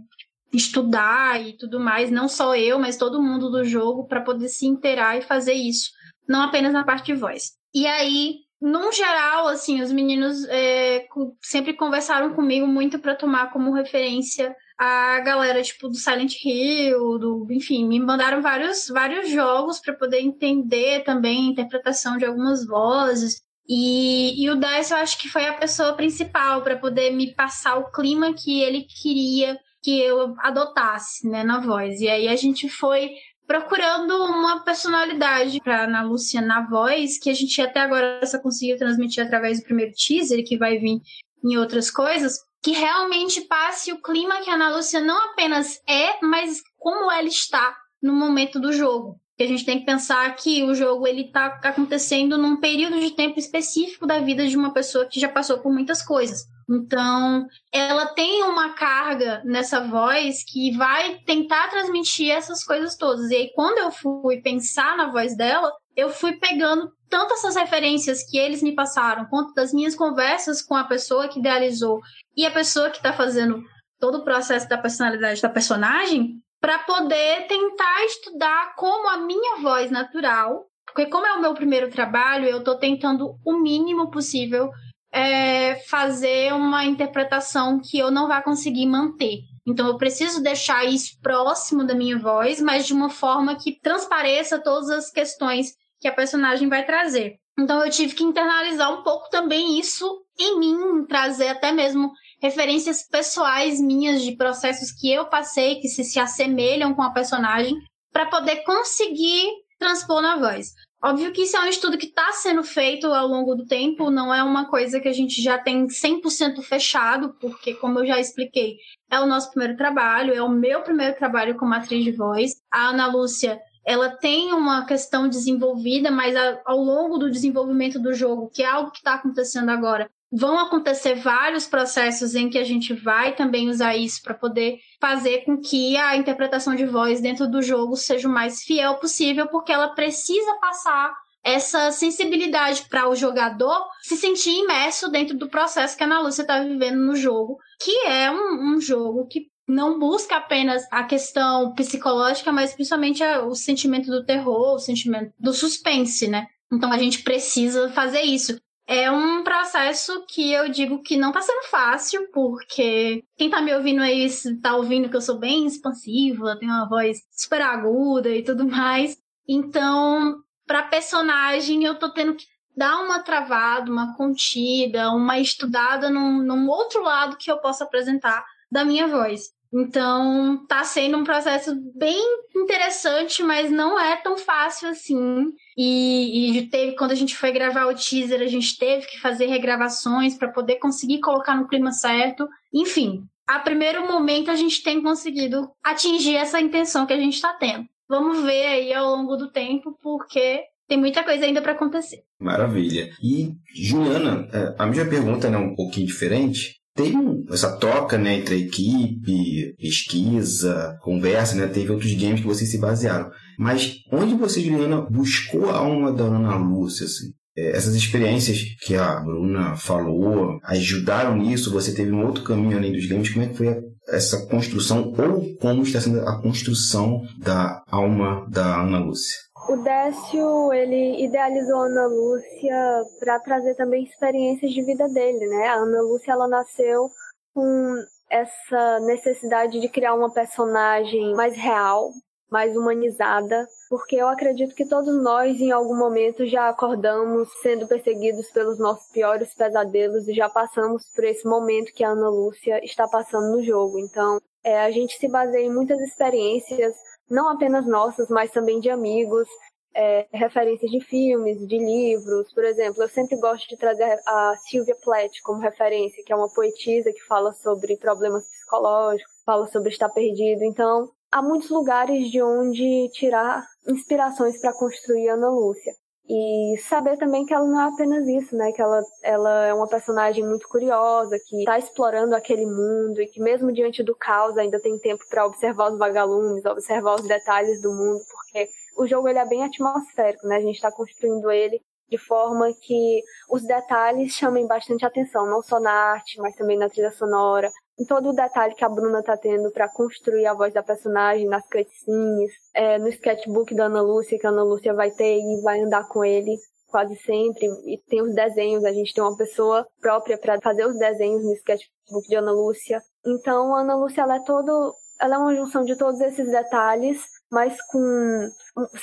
[0.54, 4.68] estudar e tudo mais, não só eu, mas todo mundo do jogo, para poder se
[4.68, 5.90] inteirar e fazer isso,
[6.30, 7.54] não apenas na parte de voz.
[7.74, 11.06] E aí, num geral, assim, os meninos é,
[11.42, 17.46] sempre conversaram comigo muito para tomar como referência a galera, tipo, do Silent Hill, do,
[17.52, 23.42] enfim, me mandaram vários, vários jogos para poder entender também a interpretação de algumas vozes.
[23.68, 27.76] E, e o Dice eu acho que foi a pessoa principal para poder me passar
[27.76, 32.00] o clima que ele queria que eu adotasse, né, na voz.
[32.00, 33.12] E aí a gente foi
[33.48, 38.78] procurando uma personalidade para Ana Lúcia na voz, que a gente até agora só conseguiu
[38.78, 41.02] transmitir através do primeiro teaser, que vai vir
[41.44, 46.26] em outras coisas, que realmente passe o clima que a Ana Lúcia não apenas é,
[46.26, 49.20] mas como ela está no momento do jogo.
[49.38, 53.12] Que a gente tem que pensar que o jogo ele está acontecendo num período de
[53.12, 56.46] tempo específico da vida de uma pessoa que já passou por muitas coisas.
[56.70, 63.30] Então, ela tem uma carga nessa voz que vai tentar transmitir essas coisas todas.
[63.30, 68.24] E aí, quando eu fui pensar na voz dela, eu fui pegando tanto essas referências
[68.28, 72.00] que eles me passaram, quanto das minhas conversas com a pessoa que idealizou
[72.36, 73.64] e a pessoa que está fazendo
[74.00, 79.92] todo o processo da personalidade da personagem, para poder tentar estudar como a minha voz
[79.92, 84.72] natural, porque como é o meu primeiro trabalho, eu estou tentando o mínimo possível
[85.14, 89.42] é, fazer uma interpretação que eu não vá conseguir manter.
[89.66, 94.60] Então eu preciso deixar isso próximo da minha voz, mas de uma forma que transpareça
[94.60, 97.36] todas as questões que a personagem vai trazer.
[97.58, 103.08] Então eu tive que internalizar um pouco também isso em mim, trazer até mesmo referências
[103.08, 107.76] pessoais minhas de processos que eu passei que se, se assemelham com a personagem
[108.12, 109.50] para poder conseguir
[109.80, 110.74] transpor na voz.
[111.06, 114.34] Óbvio que isso é um estudo que está sendo feito ao longo do tempo, não
[114.34, 118.78] é uma coisa que a gente já tem 100% fechado, porque, como eu já expliquei,
[119.12, 122.54] é o nosso primeiro trabalho, é o meu primeiro trabalho como atriz de voz.
[122.72, 128.50] A Ana Lúcia, ela tem uma questão desenvolvida, mas ao longo do desenvolvimento do jogo,
[128.50, 132.92] que é algo que está acontecendo agora, vão acontecer vários processos em que a gente
[132.92, 137.62] vai também usar isso para poder fazer com que a interpretação de voz dentro do
[137.62, 143.86] jogo seja o mais fiel possível, porque ela precisa passar essa sensibilidade para o jogador
[144.02, 148.08] se sentir imerso dentro do processo que a Ana Lúcia está vivendo no jogo, que
[148.08, 154.10] é um, um jogo que não busca apenas a questão psicológica, mas principalmente o sentimento
[154.10, 156.48] do terror, o sentimento do suspense, né?
[156.72, 158.60] Então a gente precisa fazer isso.
[158.86, 163.74] É um processo que eu digo que não tá sendo fácil, porque quem tá me
[163.74, 164.28] ouvindo aí
[164.62, 169.18] tá ouvindo que eu sou bem expansiva, tenho uma voz super aguda e tudo mais.
[169.48, 170.36] Então,
[170.68, 176.68] pra personagem, eu tô tendo que dar uma travada, uma contida, uma estudada num, num
[176.68, 179.50] outro lado que eu possa apresentar da minha voz.
[179.74, 182.22] Então, tá sendo um processo bem
[182.56, 185.52] interessante, mas não é tão fácil assim.
[185.76, 189.48] E, e teve, quando a gente foi gravar o teaser, a gente teve que fazer
[189.48, 192.48] regravações para poder conseguir colocar no clima certo.
[192.72, 197.54] Enfim, a primeiro momento a gente tem conseguido atingir essa intenção que a gente está
[197.54, 197.88] tendo.
[198.08, 202.24] Vamos ver aí ao longo do tempo, porque tem muita coisa ainda para acontecer.
[202.40, 203.10] Maravilha.
[203.24, 207.18] E, Juliana, é, a minha pergunta é um pouquinho diferente teve
[207.50, 211.68] essa troca né, entre a equipe, pesquisa, conversa, né?
[211.68, 213.30] Teve outros games que vocês se basearam.
[213.58, 217.32] Mas onde você, Juliana, buscou a alma da Ana Lúcia, assim?
[217.56, 221.72] É, essas experiências que a Bruna falou ajudaram nisso?
[221.72, 223.30] Você teve um outro caminho além dos games?
[223.30, 223.76] Como é que foi
[224.10, 229.38] essa construção ou como está sendo a construção da alma da Ana Lúcia?
[229.68, 235.68] O Décio, ele idealizou a Ana Lúcia para trazer também experiências de vida dele, né?
[235.68, 237.10] A Ana Lúcia, ela nasceu
[237.54, 237.96] com
[238.30, 242.12] essa necessidade de criar uma personagem mais real,
[242.52, 248.52] mais humanizada, porque eu acredito que todos nós, em algum momento, já acordamos sendo perseguidos
[248.52, 253.08] pelos nossos piores pesadelos e já passamos por esse momento que a Ana Lúcia está
[253.08, 253.98] passando no jogo.
[253.98, 256.96] Então, é, a gente se baseia em muitas experiências
[257.34, 259.48] não apenas nossas, mas também de amigos,
[259.96, 262.54] é, referências de filmes, de livros.
[262.54, 266.54] Por exemplo, eu sempre gosto de trazer a Sylvia Plath como referência, que é uma
[266.54, 270.64] poetisa que fala sobre problemas psicológicos, fala sobre estar perdido.
[270.64, 275.94] Então, há muitos lugares de onde tirar inspirações para construir Ana Lúcia.
[276.30, 278.72] E saber também que ela não é apenas isso, né?
[278.72, 283.42] Que ela, ela é uma personagem muito curiosa, que está explorando aquele mundo e que
[283.42, 287.92] mesmo diante do caos ainda tem tempo para observar os vagalumes, observar os detalhes do
[287.92, 290.58] mundo, porque o jogo ele é bem atmosférico, né?
[290.58, 295.80] A gente está construindo ele de forma que os detalhes chamem bastante atenção, não só
[295.80, 297.70] na arte, mas também na trilha sonora,
[298.08, 301.64] todo o detalhe que a Bruna tá tendo para construir a voz da personagem, nas
[301.68, 305.82] cutscenes, é, no sketchbook da Ana Lúcia, que a Ana Lúcia vai ter e vai
[305.82, 306.58] andar com ele
[306.94, 310.96] quase sempre, e tem os desenhos, a gente tem uma pessoa própria para fazer os
[311.00, 313.02] desenhos no sketchbook de Ana Lúcia.
[313.26, 317.20] Então, a Ana Lúcia, ela é todo, ela é uma junção de todos esses detalhes,
[317.52, 318.48] mas com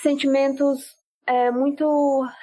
[0.00, 1.00] sentimentos
[1.31, 1.87] é, muito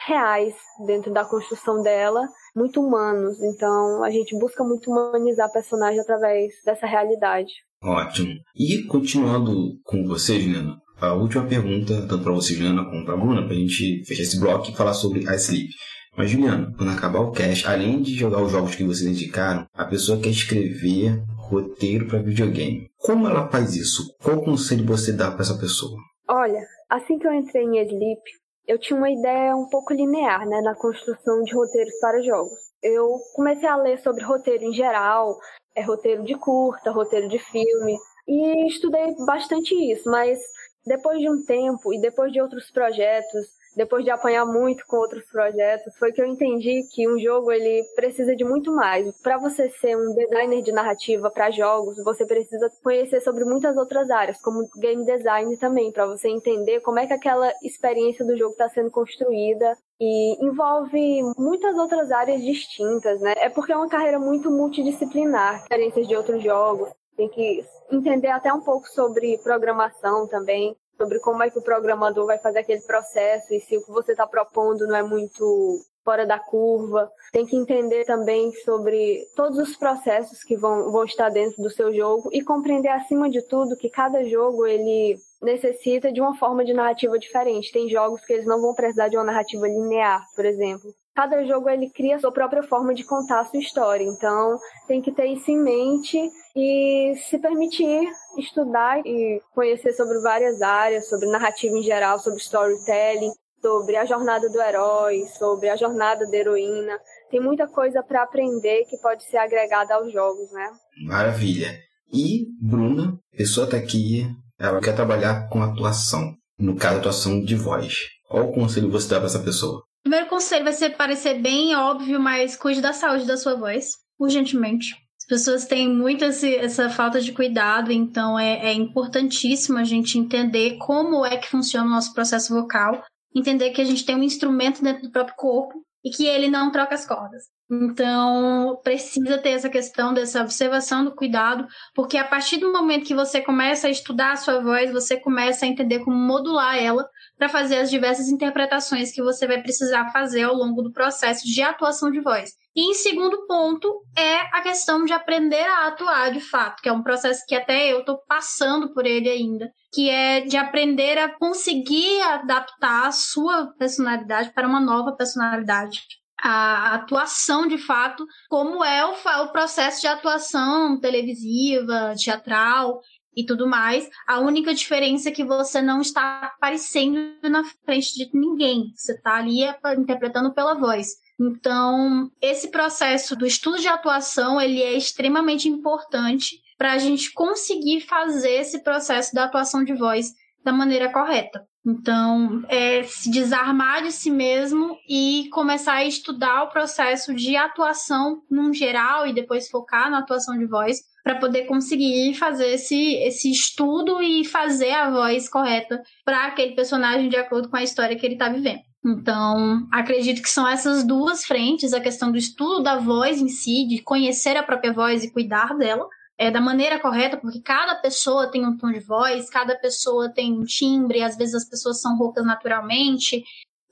[0.06, 2.22] reais dentro da construção dela
[2.56, 3.38] muito humanos.
[3.44, 7.52] Então a gente busca muito humanizar a personagem através dessa realidade.
[7.84, 8.34] Ótimo.
[8.56, 13.18] E continuando com você, Juliana, a última pergunta, tanto para você, Juliana, como para a
[13.18, 15.70] Bruna, para a gente fechar esse bloco e falar sobre a Sleep.
[16.18, 19.86] Mas, Juliana, quando acabar o cast, além de jogar os jogos que vocês indicaram, a
[19.86, 22.90] pessoa quer escrever roteiro para videogame.
[22.98, 24.04] Como ela faz isso?
[24.24, 25.96] Qual conselho você dá para essa pessoa?
[26.28, 28.22] Olha, assim que eu entrei em Sleep,
[28.68, 32.60] eu tinha uma ideia um pouco linear né, na construção de roteiros para jogos.
[32.84, 35.38] Eu comecei a ler sobre roteiro em geral,
[35.76, 40.40] é roteiro de curta, roteiro de filme, e estudei bastante isso, mas
[40.86, 45.24] depois de um tempo e depois de outros projetos, depois de apanhar muito com outros
[45.26, 49.16] projetos, foi que eu entendi que um jogo ele precisa de muito mais.
[49.22, 54.10] Para você ser um designer de narrativa para jogos, você precisa conhecer sobre muitas outras
[54.10, 58.54] áreas, como game design também, para você entender como é que aquela experiência do jogo
[58.54, 63.36] está sendo construída e envolve muitas outras áreas distintas, né?
[63.38, 66.90] É porque é uma carreira muito multidisciplinar, experiências de outros jogos.
[67.16, 72.26] Tem que entender até um pouco sobre programação também sobre como é que o programador
[72.26, 76.26] vai fazer aquele processo e se o que você está propondo não é muito fora
[76.26, 81.62] da curva, tem que entender também sobre todos os processos que vão, vão estar dentro
[81.62, 86.34] do seu jogo e compreender acima de tudo que cada jogo ele necessita de uma
[86.38, 87.74] forma de narrativa diferente.
[87.74, 90.94] Tem jogos que eles não vão precisar de uma narrativa linear, por exemplo.
[91.18, 94.56] Cada jogo ele cria a sua própria forma de contar a sua história, então
[94.88, 96.16] tem que ter isso em mente
[96.56, 98.08] e se permitir
[98.38, 104.48] estudar e conhecer sobre várias áreas, sobre narrativa em geral, sobre storytelling, sobre a jornada
[104.48, 107.00] do herói, sobre a jornada da heroína.
[107.32, 110.70] Tem muita coisa para aprender que pode ser agregada aos jogos, né?
[111.08, 111.80] Maravilha.
[112.14, 114.24] E Bruna, pessoa está aqui,
[114.60, 117.96] ela quer trabalhar com atuação, no caso, atuação de voz.
[118.30, 119.82] Qual o conselho você dá para essa pessoa?
[120.08, 124.96] Primeiro conselho vai ser parecer bem óbvio, mas cuide da saúde da sua voz, urgentemente.
[125.20, 130.18] As pessoas têm muito esse, essa falta de cuidado, então é, é importantíssimo a gente
[130.18, 133.04] entender como é que funciona o nosso processo vocal
[133.36, 136.72] entender que a gente tem um instrumento dentro do próprio corpo e que ele não
[136.72, 137.44] troca as cordas.
[137.70, 143.14] Então, precisa ter essa questão dessa observação do cuidado, porque a partir do momento que
[143.14, 147.50] você começa a estudar a sua voz, você começa a entender como modular ela para
[147.50, 152.12] fazer as diversas interpretações que você vai precisar fazer ao longo do processo de atuação
[152.12, 152.52] de voz.
[152.76, 156.94] E em segundo ponto é a questão de aprender a atuar de fato, que é
[156.94, 161.30] um processo que até eu estou passando por ele ainda, que é de aprender a
[161.38, 166.02] conseguir adaptar a sua personalidade para uma nova personalidade
[166.40, 169.14] a atuação de fato, como é o,
[169.44, 173.02] o processo de atuação televisiva, teatral
[173.38, 174.10] e tudo mais.
[174.28, 179.36] A única diferença é que você não está aparecendo na frente de ninguém, você está
[179.36, 179.60] ali
[179.96, 181.10] interpretando pela voz.
[181.40, 188.02] Então, esse processo do estudo de atuação, ele é extremamente importante para a gente conseguir
[188.02, 190.34] fazer esse processo da atuação de voz
[190.64, 191.64] da maneira correta.
[191.88, 198.42] Então, é se desarmar de si mesmo e começar a estudar o processo de atuação
[198.52, 203.50] num geral e depois focar na atuação de voz para poder conseguir fazer esse, esse
[203.50, 208.26] estudo e fazer a voz correta para aquele personagem de acordo com a história que
[208.26, 208.82] ele está vivendo.
[209.06, 213.88] Então, acredito que são essas duas frentes, a questão do estudo da voz em si,
[213.88, 216.06] de conhecer a própria voz e cuidar dela,
[216.38, 220.54] é, da maneira correta, porque cada pessoa tem um tom de voz, cada pessoa tem
[220.54, 223.44] um timbre, às vezes as pessoas são roucas naturalmente.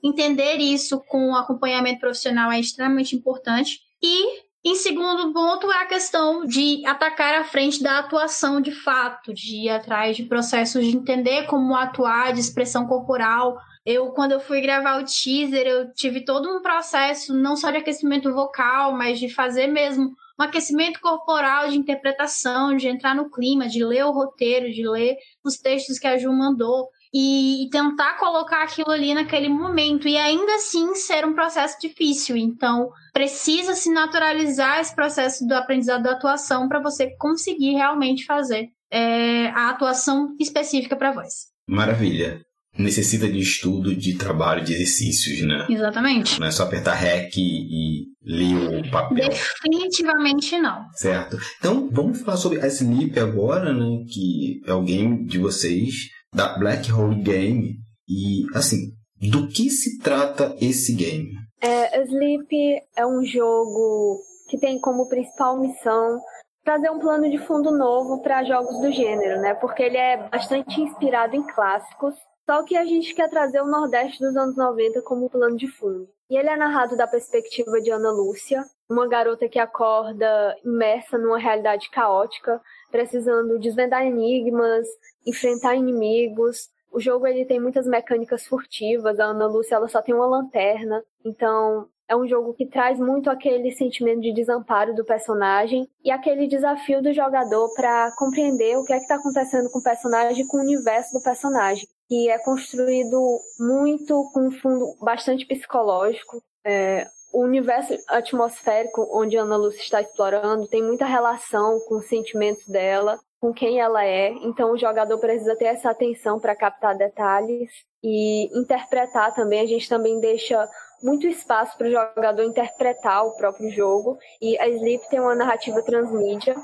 [0.02, 3.80] Entender isso com acompanhamento profissional é extremamente importante.
[4.00, 9.34] E, em segundo ponto, é a questão de atacar a frente da atuação de fato,
[9.34, 13.58] de ir atrás de processos de entender como atuar, de expressão corporal.
[13.84, 17.78] Eu, quando eu fui gravar o teaser, eu tive todo um processo, não só de
[17.78, 23.68] aquecimento vocal, mas de fazer mesmo um aquecimento corporal de interpretação, de entrar no clima,
[23.68, 28.62] de ler o roteiro, de ler os textos que a Ju mandou e, tentar colocar
[28.62, 32.36] aquilo ali naquele momento e ainda assim ser um processo difícil.
[32.36, 38.68] Então, precisa se naturalizar esse processo do aprendizado da atuação para você conseguir realmente fazer
[38.90, 41.46] é, a atuação específica para voz.
[41.66, 42.44] Maravilha
[42.78, 45.66] necessita de estudo, de trabalho, de exercícios, né?
[45.68, 46.38] Exatamente.
[46.38, 49.28] Não é só apertar REC e ler o papel.
[49.28, 50.84] Definitivamente não.
[50.94, 51.36] Certo.
[51.58, 54.04] Então, vamos falar sobre a Sleep agora, né?
[54.12, 55.94] Que é o game de vocês,
[56.34, 57.76] da Black Hole Game.
[58.08, 58.92] E, assim,
[59.30, 61.30] do que se trata esse game?
[61.60, 62.48] É, Sleep
[62.96, 64.18] é um jogo
[64.48, 66.20] que tem como principal missão
[66.64, 69.54] trazer um plano de fundo novo para jogos do gênero, né?
[69.54, 72.14] Porque ele é bastante inspirado em clássicos
[72.46, 76.08] só que a gente quer trazer o Nordeste dos anos 90 como plano de fundo.
[76.30, 81.38] E ele é narrado da perspectiva de Ana Lúcia, uma garota que acorda imersa numa
[81.38, 84.86] realidade caótica, precisando desvendar enigmas,
[85.26, 86.68] enfrentar inimigos.
[86.92, 91.02] O jogo ele tem muitas mecânicas furtivas, a Ana Lúcia ela só tem uma lanterna,
[91.24, 96.46] então é um jogo que traz muito aquele sentimento de desamparo do personagem e aquele
[96.46, 100.48] desafio do jogador para compreender o que é que está acontecendo com o personagem e
[100.48, 106.42] com o universo do personagem que é construído muito com um fundo bastante psicológico.
[106.64, 112.66] É, o universo atmosférico onde Ana Lúcia está explorando tem muita relação com os sentimentos
[112.66, 114.30] dela, com quem ela é.
[114.42, 117.70] Então o jogador precisa ter essa atenção para captar detalhes
[118.02, 119.60] e interpretar também.
[119.60, 120.68] A gente também deixa
[121.02, 124.18] muito espaço para o jogador interpretar o próprio jogo.
[124.40, 126.54] E a Sleep tem uma narrativa transmídia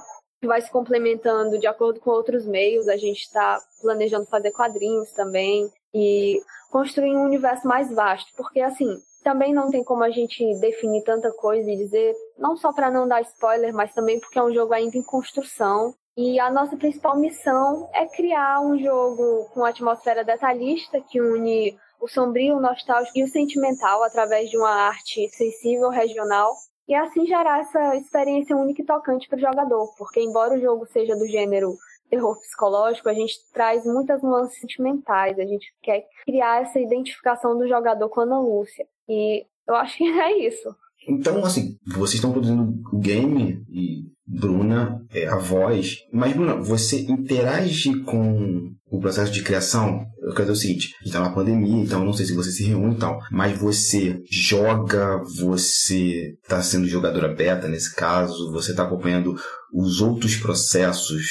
[0.46, 2.88] vai se complementando de acordo com outros meios.
[2.88, 6.40] A gente está planejando fazer quadrinhos também e
[6.70, 11.30] construir um universo mais vasto, porque assim também não tem como a gente definir tanta
[11.32, 14.72] coisa e dizer, não só para não dar spoiler, mas também porque é um jogo
[14.72, 15.94] ainda em construção.
[16.16, 22.08] E a nossa principal missão é criar um jogo com atmosfera detalhista que une o
[22.08, 26.52] sombrio, o nostálgico e o sentimental através de uma arte sensível regional
[26.92, 30.84] e assim gerar essa experiência única e tocante para o jogador, porque embora o jogo
[30.84, 31.74] seja do gênero
[32.10, 37.66] terror psicológico, a gente traz muitas nuances sentimentais, a gente quer criar essa identificação do
[37.66, 38.86] jogador com a Ana Lúcia.
[39.08, 40.68] E eu acho que é isso.
[41.08, 45.96] Então, assim, vocês estão produzindo o game e Bruna é a voz.
[46.12, 50.04] Mas, Bruna, você interage com o processo de criação?
[50.32, 52.94] Eu quero dizer o seguinte: está na pandemia, então não sei se você se reúne
[52.94, 59.34] e tal, mas você joga, você está sendo jogadora beta nesse caso, você está acompanhando
[59.72, 61.22] os outros processos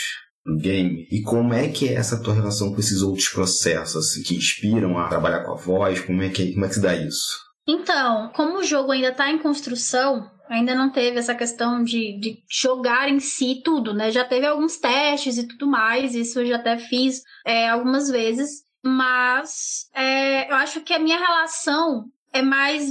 [0.45, 1.07] do game?
[1.11, 4.97] E como é que é essa tua relação com esses outros processos assim, que inspiram
[4.99, 5.99] a trabalhar com a voz?
[6.01, 7.39] Como é que como é que se dá isso?
[7.67, 12.37] Então, como o jogo ainda está em construção, ainda não teve essa questão de, de
[12.49, 14.11] jogar em si tudo, né?
[14.11, 18.63] Já teve alguns testes e tudo mais, isso eu já até fiz é, algumas vezes,
[18.84, 22.89] mas é, eu acho que a minha relação é mais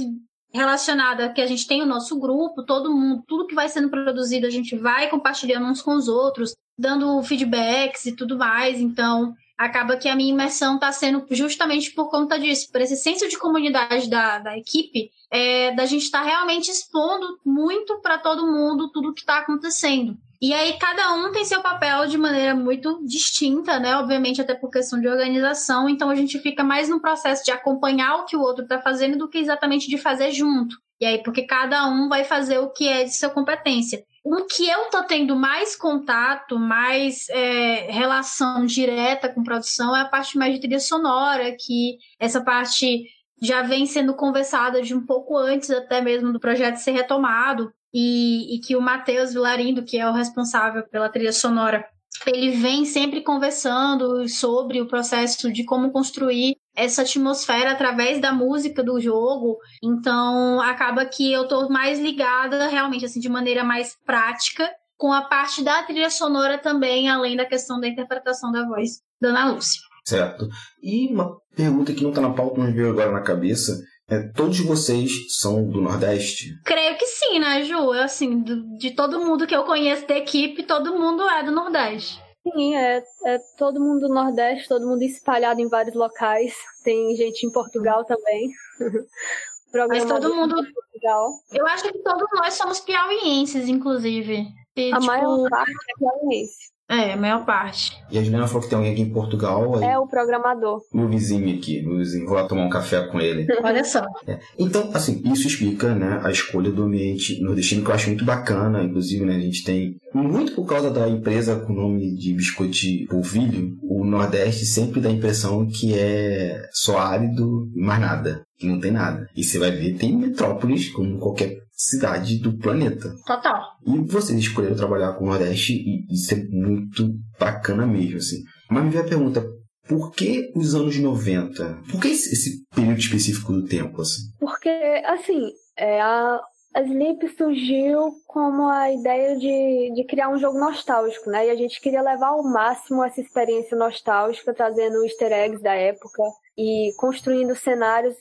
[0.53, 4.45] relacionada que a gente tem o nosso grupo, todo mundo, tudo que vai sendo produzido
[4.45, 9.95] a gente vai compartilhando uns com os outros, dando feedbacks e tudo mais, então acaba
[9.95, 14.09] que a minha imersão está sendo justamente por conta disso, por esse senso de comunidade
[14.09, 19.13] da, da equipe, é, da gente estar tá realmente expondo muito para todo mundo tudo
[19.13, 20.17] que está acontecendo.
[20.41, 23.95] E aí cada um tem seu papel de maneira muito distinta, né?
[23.97, 28.15] Obviamente até por questão de organização, então a gente fica mais no processo de acompanhar
[28.15, 30.75] o que o outro está fazendo do que exatamente de fazer junto.
[30.99, 34.03] E aí porque cada um vai fazer o que é de sua competência.
[34.23, 40.05] O que eu tô tendo mais contato, mais é, relação direta com produção é a
[40.05, 43.03] parte mais de trilha sonora, que essa parte
[43.41, 48.55] já vem sendo conversada de um pouco antes até mesmo do projeto ser retomado, e,
[48.55, 51.85] e que o Matheus Vilarindo, que é o responsável pela trilha sonora,
[52.27, 58.83] ele vem sempre conversando sobre o processo de como construir essa atmosfera através da música
[58.83, 59.57] do jogo.
[59.83, 65.23] Então, acaba que eu tô mais ligada realmente assim de maneira mais prática com a
[65.23, 69.81] parte da trilha sonora também, além da questão da interpretação da voz da Ana Lúcia.
[70.05, 70.47] Certo.
[70.81, 73.81] E uma pergunta que não está na pauta, mas veio agora na cabeça.
[74.11, 75.09] É, todos vocês
[75.39, 76.49] são do Nordeste?
[76.65, 77.91] Creio que sim, né, Ju?
[77.91, 82.21] Assim, do, de todo mundo que eu conheço da equipe, todo mundo é do Nordeste.
[82.43, 86.53] Sim, é, é todo mundo do Nordeste, todo mundo espalhado em vários locais.
[86.83, 88.49] Tem gente em Portugal também.
[89.87, 90.55] Mas todo mundo.
[90.55, 91.29] Portugal.
[91.53, 94.45] Eu acho que todos nós somos piauienses, inclusive.
[94.75, 95.05] E, a tipo...
[95.05, 96.70] maior parte é piauiense.
[96.91, 97.97] É, a maior parte.
[98.11, 99.77] E a Juliana falou que tem alguém aqui em Portugal.
[99.77, 99.85] Aí...
[99.85, 100.81] É o programador.
[100.93, 102.25] Meu vizinho aqui, meu vizinho.
[102.25, 103.47] Vou lá tomar um café com ele.
[103.63, 104.03] Olha só.
[104.27, 104.37] É.
[104.59, 108.83] Então, assim, isso explica, né, a escolha do ambiente nordestino, que eu acho muito bacana.
[108.83, 112.71] Inclusive, né, a gente tem, muito por causa da empresa com o nome de Biscoito
[113.09, 118.43] Polvilho, o Nordeste sempre dá a impressão que é só árido e mais nada.
[118.61, 119.25] Que não tem nada.
[119.35, 123.11] E você vai ver, tem metrópoles, como qualquer cidade do planeta.
[123.25, 123.59] Total.
[123.83, 128.37] E vocês escolheram trabalhar com o Nordeste e isso é muito bacana mesmo, assim.
[128.69, 129.43] Mas me vem a pergunta,
[129.87, 131.79] por que os anos 90?
[131.89, 134.21] Por que esse, período específico do tempo, assim?
[134.39, 136.39] Porque, assim, é, a,
[136.75, 141.47] a Sleep surgiu como a ideia de, de criar um jogo nostálgico, né?
[141.47, 146.21] E a gente queria levar ao máximo essa experiência nostálgica, trazendo easter eggs da época
[146.55, 148.15] e construindo cenários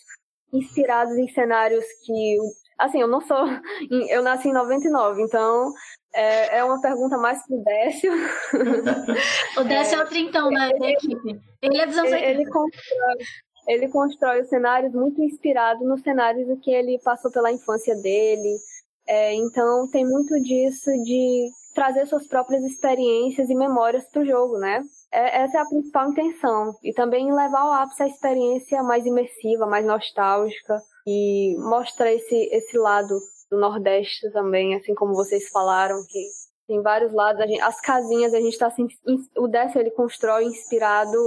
[0.52, 2.36] inspirados em cenários que
[2.80, 3.36] Assim, eu não sou.
[4.08, 5.70] Eu nasci em 99, então
[6.14, 8.10] é, é uma pergunta mais pro Décio.
[9.58, 11.38] o Décio é, é o trintão da, da equipe.
[11.60, 13.16] Ele é dos anos ele, ele constrói,
[13.68, 18.56] ele constrói os cenários muito inspirado nos cenários que ele passou pela infância dele.
[19.06, 24.58] É, então tem muito disso de trazer suas próprias experiências e memórias para o jogo,
[24.58, 24.82] né?
[25.12, 26.74] É, essa é a principal intenção.
[26.82, 32.78] E também levar ao ápice a experiência mais imersiva, mais nostálgica e mostra esse, esse
[32.78, 33.18] lado
[33.50, 36.24] do Nordeste também, assim como vocês falaram, que
[36.68, 37.44] tem vários lados.
[37.44, 38.86] Gente, as casinhas, a gente está assim,
[39.36, 41.18] o Décio ele constrói inspirado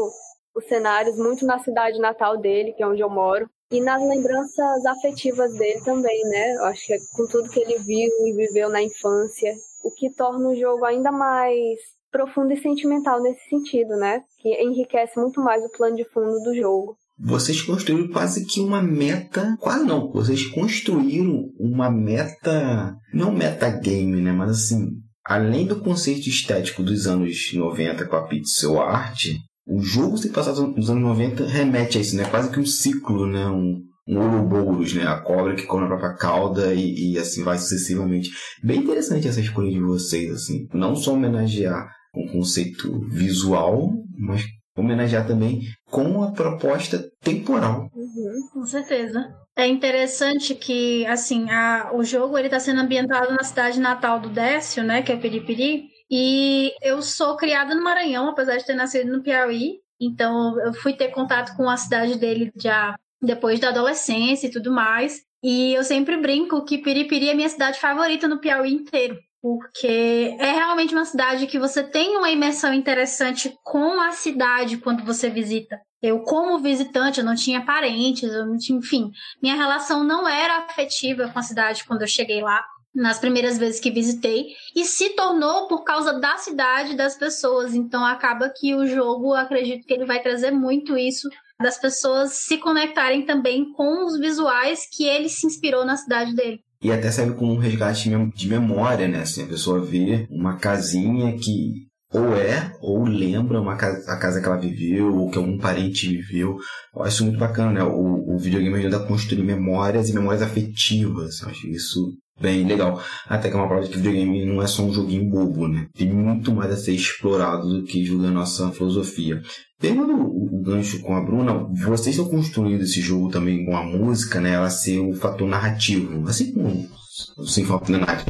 [0.56, 4.86] os cenários muito na cidade natal dele, que é onde eu moro, e nas lembranças
[4.86, 6.56] afetivas dele também, né?
[6.56, 9.54] Eu acho que é com tudo que ele viu e viveu na infância,
[9.84, 11.80] o que torna o jogo ainda mais
[12.14, 14.22] profundo e sentimental nesse sentido, né?
[14.40, 18.82] Que enriquece muito mais o plano de fundo do jogo vocês construíram quase que uma
[18.82, 19.56] meta.
[19.60, 22.96] Quase não, vocês construíram uma meta.
[23.14, 24.32] Não metagame, né?
[24.32, 24.90] Mas assim,
[25.26, 29.28] além do conceito estético dos anos 90 com a pixel art,
[29.66, 32.26] o jogo se passado nos anos 90 remete a isso, né?
[32.26, 33.48] Quase que um ciclo, né?
[33.48, 35.06] Um, um Ouroboros, né?
[35.08, 38.30] A cobra que come a própria cauda e, e, assim vai sucessivamente.
[38.62, 40.68] Bem interessante essa escolha de vocês, assim.
[40.74, 44.44] Não só homenagear um conceito visual, mas
[44.76, 47.90] homenagear também com a proposta temporal.
[47.94, 49.34] Uhum, com certeza.
[49.56, 54.30] É interessante que, assim, a, o jogo ele está sendo ambientado na cidade natal do
[54.30, 59.12] Décio, né, que é Piripiri, e eu sou criada no Maranhão, apesar de ter nascido
[59.12, 64.48] no Piauí, então eu fui ter contato com a cidade dele já depois da adolescência
[64.48, 68.74] e tudo mais, e eu sempre brinco que Piripiri é minha cidade favorita no Piauí
[68.74, 74.78] inteiro porque é realmente uma cidade que você tem uma imersão interessante com a cidade
[74.78, 75.82] quando você visita.
[76.02, 80.60] Eu, como visitante, eu não tinha parentes, eu não tinha, enfim, minha relação não era
[80.60, 82.64] afetiva com a cidade quando eu cheguei lá,
[82.96, 87.76] nas primeiras vezes que visitei, e se tornou por causa da cidade, das pessoas.
[87.76, 91.28] Então acaba que o jogo, acredito que ele vai trazer muito isso
[91.60, 96.64] das pessoas se conectarem também com os visuais que ele se inspirou na cidade dele.
[96.84, 99.22] E até serve como um resgate de memória, né?
[99.22, 104.40] Assim, a pessoa vê uma casinha que ou é, ou lembra uma casa, a casa
[104.40, 106.58] que ela viveu, ou que algum parente viveu.
[106.96, 107.84] Eu acho muito bacana, né?
[107.84, 111.42] O, o videogame ajuda a construir memórias e memórias afetivas.
[111.42, 113.02] Eu acho isso bem legal.
[113.28, 115.88] Até que é uma prova de que videogame não é só um joguinho bobo, né?
[115.94, 119.42] Tem muito mais a ser explorado do que julgar a nossa filosofia.
[119.80, 124.40] Pegando o, gancho com a Bruna, vocês estão construindo esse jogo também com a música,
[124.40, 124.52] né?
[124.52, 126.90] Ela ser o fator narrativo, assim como
[127.38, 128.26] o the Night,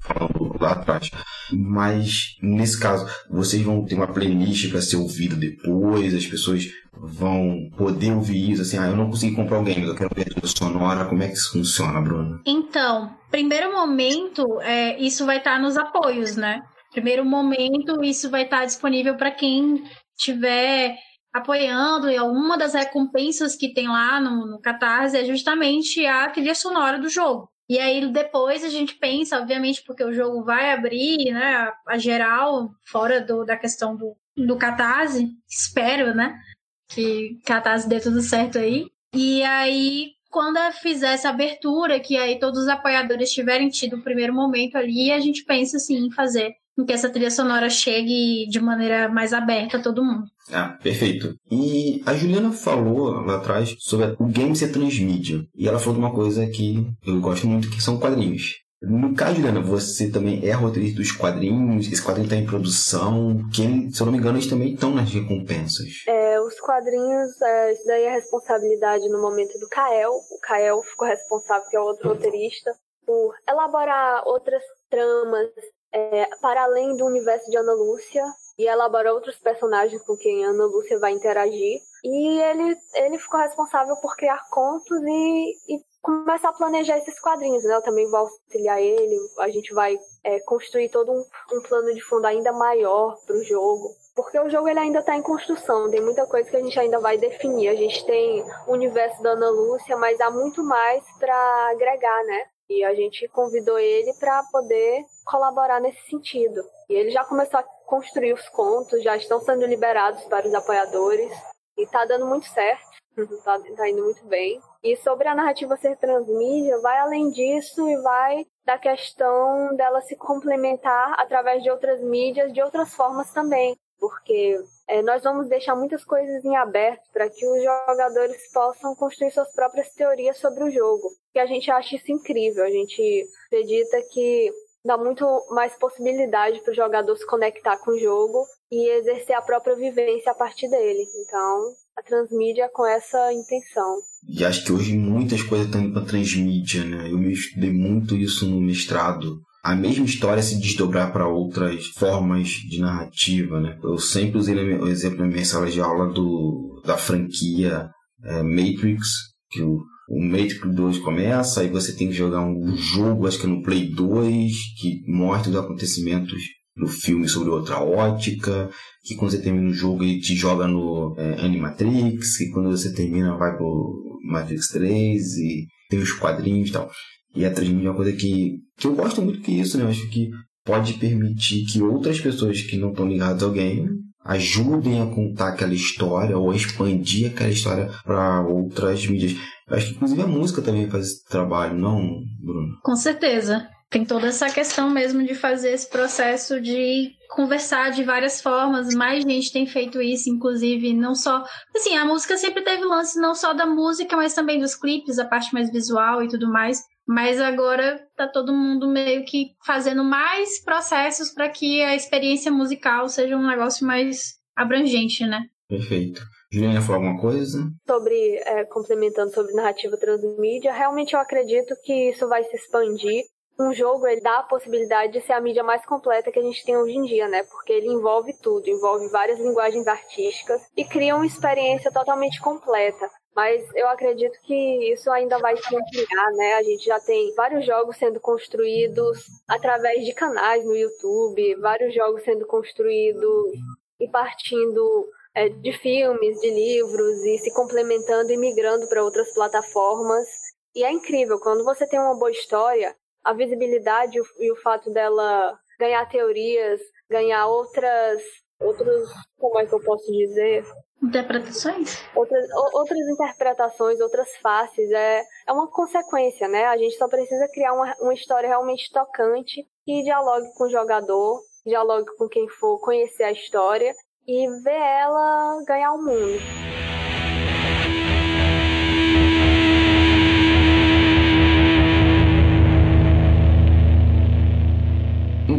[0.00, 1.10] falando lá atrás.
[1.52, 7.70] Mas, nesse caso, vocês vão ter uma playlist para ser ouvida depois, as pessoas vão
[7.76, 10.24] poder ouvir isso, assim, ah, eu não consegui comprar o game, eu quero ver a
[10.24, 12.40] trilha sonora, como é que isso funciona, Bruna?
[12.44, 16.60] Então, primeiro momento, é, isso vai estar nos apoios, né?
[16.92, 19.84] Primeiro momento, isso vai estar disponível para quem
[20.16, 20.96] tiver
[21.32, 26.54] apoiando, e alguma das recompensas que tem lá no, no Catarse é justamente a trilha
[26.54, 27.48] sonora do jogo.
[27.68, 32.70] E aí depois a gente pensa, obviamente, porque o jogo vai abrir, né, a, geral,
[32.82, 36.40] fora do, da questão do, do Catarse, espero, né,
[36.88, 38.86] que Catarse dê tudo certo aí.
[39.14, 44.32] E aí, quando fizer essa abertura, que aí todos os apoiadores tiverem tido o primeiro
[44.32, 48.60] momento ali, a gente pensa, assim, em fazer em que essa trilha sonora chegue de
[48.60, 50.24] maneira mais aberta a todo mundo.
[50.52, 51.34] Ah, perfeito.
[51.50, 55.44] E a Juliana falou lá atrás sobre o game ser transmídia.
[55.54, 58.56] E ela falou de uma coisa que eu gosto muito, que são quadrinhos.
[58.80, 63.90] No caso, Juliana, você também é roteirista dos quadrinhos, esse quadrinho está em produção, que,
[63.90, 66.04] se eu não me engano, eles também estão nas recompensas.
[66.06, 70.12] É, os quadrinhos, é, isso daí é responsabilidade no momento do Kael.
[70.12, 72.70] O Kael ficou responsável, que é outro roteirista,
[73.04, 75.50] por elaborar outras tramas,
[75.92, 78.24] é, para além do universo de Ana Lúcia
[78.58, 81.80] e elabora outros personagens com quem Ana Lúcia vai interagir.
[82.04, 87.62] E ele, ele ficou responsável por criar contos e, e começar a planejar esses quadrinhos.
[87.64, 87.74] Né?
[87.74, 92.00] Eu também vou auxiliar ele, a gente vai é, construir todo um, um plano de
[92.00, 96.00] fundo ainda maior para o jogo porque o jogo ele ainda está em construção, tem
[96.00, 97.68] muita coisa que a gente ainda vai definir.
[97.68, 102.46] A gente tem o universo da Ana Lúcia, mas há muito mais para agregar, né?
[102.68, 106.62] E a gente convidou ele para poder colaborar nesse sentido.
[106.88, 111.32] E ele já começou a construir os contos, já estão sendo liberados para os apoiadores
[111.76, 112.84] e está dando muito certo,
[113.16, 114.60] está tá indo muito bem.
[114.82, 120.14] E sobre a narrativa ser transmídia, vai além disso e vai da questão dela se
[120.16, 123.76] complementar através de outras mídias, de outras formas também.
[123.98, 129.30] Porque é, nós vamos deixar muitas coisas em aberto para que os jogadores possam construir
[129.32, 131.08] suas próprias teorias sobre o jogo.
[131.34, 132.64] E a gente acha isso incrível.
[132.64, 134.52] A gente acredita que
[134.84, 139.42] dá muito mais possibilidade para o jogador se conectar com o jogo e exercer a
[139.42, 141.04] própria vivência a partir dele.
[141.24, 144.00] Então, a transmídia é com essa intenção.
[144.28, 147.10] E acho que hoje muitas coisas estão indo para transmídia, né?
[147.10, 152.80] Eu estudei muito isso no mestrado a mesma história se desdobrar para outras formas de
[152.80, 153.78] narrativa, né?
[153.82, 157.90] Eu sempre usei o exemplo na minha sala de aula do, da franquia
[158.24, 159.08] é, Matrix,
[159.50, 163.46] que o, o Matrix 2 começa, aí você tem que jogar um jogo, acho que
[163.46, 166.40] é no Play 2, que mostra os acontecimentos
[166.76, 168.70] do filme sobre outra ótica,
[169.04, 172.92] que quando você termina o jogo ele te joga no é, Animatrix, que quando você
[172.92, 176.88] termina vai pro Matrix 3 e tem os quadrinhos e tal.
[177.34, 179.84] E é uma coisa que, que eu gosto muito que isso, né?
[179.84, 180.30] Eu acho que
[180.64, 183.88] pode permitir que outras pessoas que não estão ligadas ao game
[184.24, 189.32] ajudem a contar aquela história ou a expandir aquela história para outras mídias.
[189.66, 192.78] Eu acho que inclusive a música também faz esse trabalho, não, Bruno?
[192.82, 193.66] Com certeza.
[193.90, 198.94] Tem toda essa questão mesmo de fazer esse processo de conversar de várias formas.
[198.94, 201.42] Mais gente tem feito isso, inclusive, não só.
[201.74, 205.24] Assim, a música sempre teve lance não só da música, mas também dos clipes, a
[205.24, 206.82] parte mais visual e tudo mais.
[207.08, 213.08] Mas agora tá todo mundo meio que fazendo mais processos para que a experiência musical
[213.08, 215.46] seja um negócio mais abrangente, né?
[215.66, 216.20] Perfeito.
[216.52, 217.70] Juliana falou alguma coisa?
[217.86, 223.24] Sobre, é, complementando sobre narrativa transmídia, realmente eu acredito que isso vai se expandir.
[223.58, 226.64] Um jogo ele dá a possibilidade de ser a mídia mais completa que a gente
[226.64, 227.42] tem hoje em dia, né?
[227.42, 233.08] Porque ele envolve tudo, envolve várias linguagens artísticas e cria uma experiência totalmente completa.
[233.34, 236.54] Mas eu acredito que isso ainda vai se ampliar, né?
[236.54, 242.22] A gente já tem vários jogos sendo construídos através de canais no YouTube, vários jogos
[242.24, 243.52] sendo construídos
[244.00, 250.26] e partindo é, de filmes, de livros e se complementando e migrando para outras plataformas.
[250.74, 255.56] E é incrível, quando você tem uma boa história, a visibilidade e o fato dela
[255.78, 258.20] ganhar teorias, ganhar outras,
[258.60, 259.08] outros,
[259.38, 260.64] como é que eu posso dizer?
[261.02, 262.02] Interpretações?
[262.14, 266.64] Outras, outras interpretações, outras faces, é, é uma consequência, né?
[266.66, 271.40] A gente só precisa criar uma, uma história realmente tocante que dialogue com o jogador,
[271.64, 273.92] dialogue com quem for conhecer a história
[274.26, 276.67] e ver ela ganhar o mundo.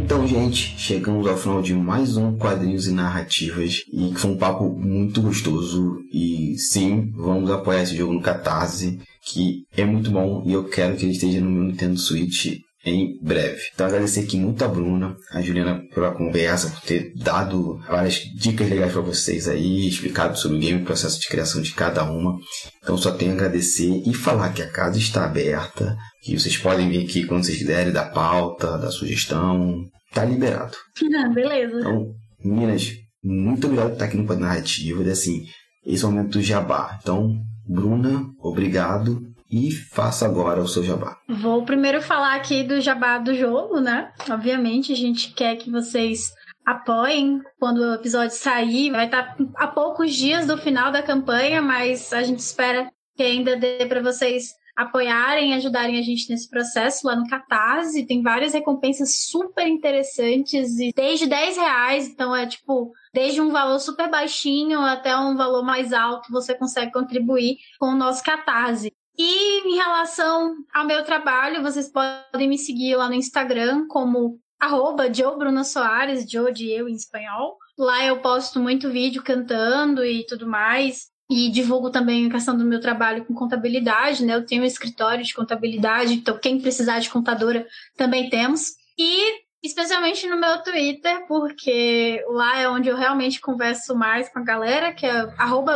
[0.10, 4.68] Então, gente, chegamos ao final de mais um Quadrinhos e Narrativas e foi um papo
[4.68, 10.54] muito gostoso e sim, vamos apoiar esse jogo no Catarse, que é muito bom e
[10.54, 13.62] eu quero que ele esteja no meu Nintendo Switch em breve.
[13.72, 18.68] Então agradecer aqui muito a Bruna, a Juliana pela conversa, por ter dado várias dicas
[18.68, 22.36] legais para vocês aí, explicado sobre o game, o processo de criação de cada uma.
[22.82, 26.90] Então só tenho a agradecer e falar que a casa está aberta, que vocês podem
[26.90, 30.76] vir aqui quando vocês quiserem dar pauta, dar sugestão, tá liberado.
[31.16, 31.80] Ah, beleza.
[31.80, 32.92] Então, meninas,
[33.24, 35.46] muito obrigado por estar aqui no Pod Narrativa, e assim,
[35.86, 36.98] esse é o momento do jabá.
[37.02, 37.36] Então,
[37.68, 41.18] Bruna, obrigado e faça agora o seu jabá.
[41.28, 44.12] Vou primeiro falar aqui do jabá do jogo, né?
[44.30, 46.32] Obviamente, a gente quer que vocês
[46.66, 48.92] apoiem quando o episódio sair.
[48.92, 53.56] Vai estar a poucos dias do final da campanha, mas a gente espera que ainda
[53.56, 58.06] dê para vocês apoiarem, ajudarem a gente nesse processo lá no Catarse.
[58.06, 63.78] Tem várias recompensas super interessantes e desde 10 reais, então é tipo, desde um valor
[63.80, 68.94] super baixinho até um valor mais alto, você consegue contribuir com o nosso Catarse.
[69.18, 75.14] E em relação ao meu trabalho, vocês podem me seguir lá no Instagram como arroba
[75.14, 77.58] Joe Bruno Soares, Joe de eu em espanhol.
[77.78, 81.08] Lá eu posto muito vídeo cantando e tudo mais.
[81.30, 84.36] E divulgo também a questão do meu trabalho com contabilidade, né?
[84.36, 88.72] Eu tenho um escritório de contabilidade, então quem precisar de contadora também temos.
[88.98, 94.44] E especialmente no meu Twitter, porque lá é onde eu realmente converso mais com a
[94.44, 95.28] galera, que é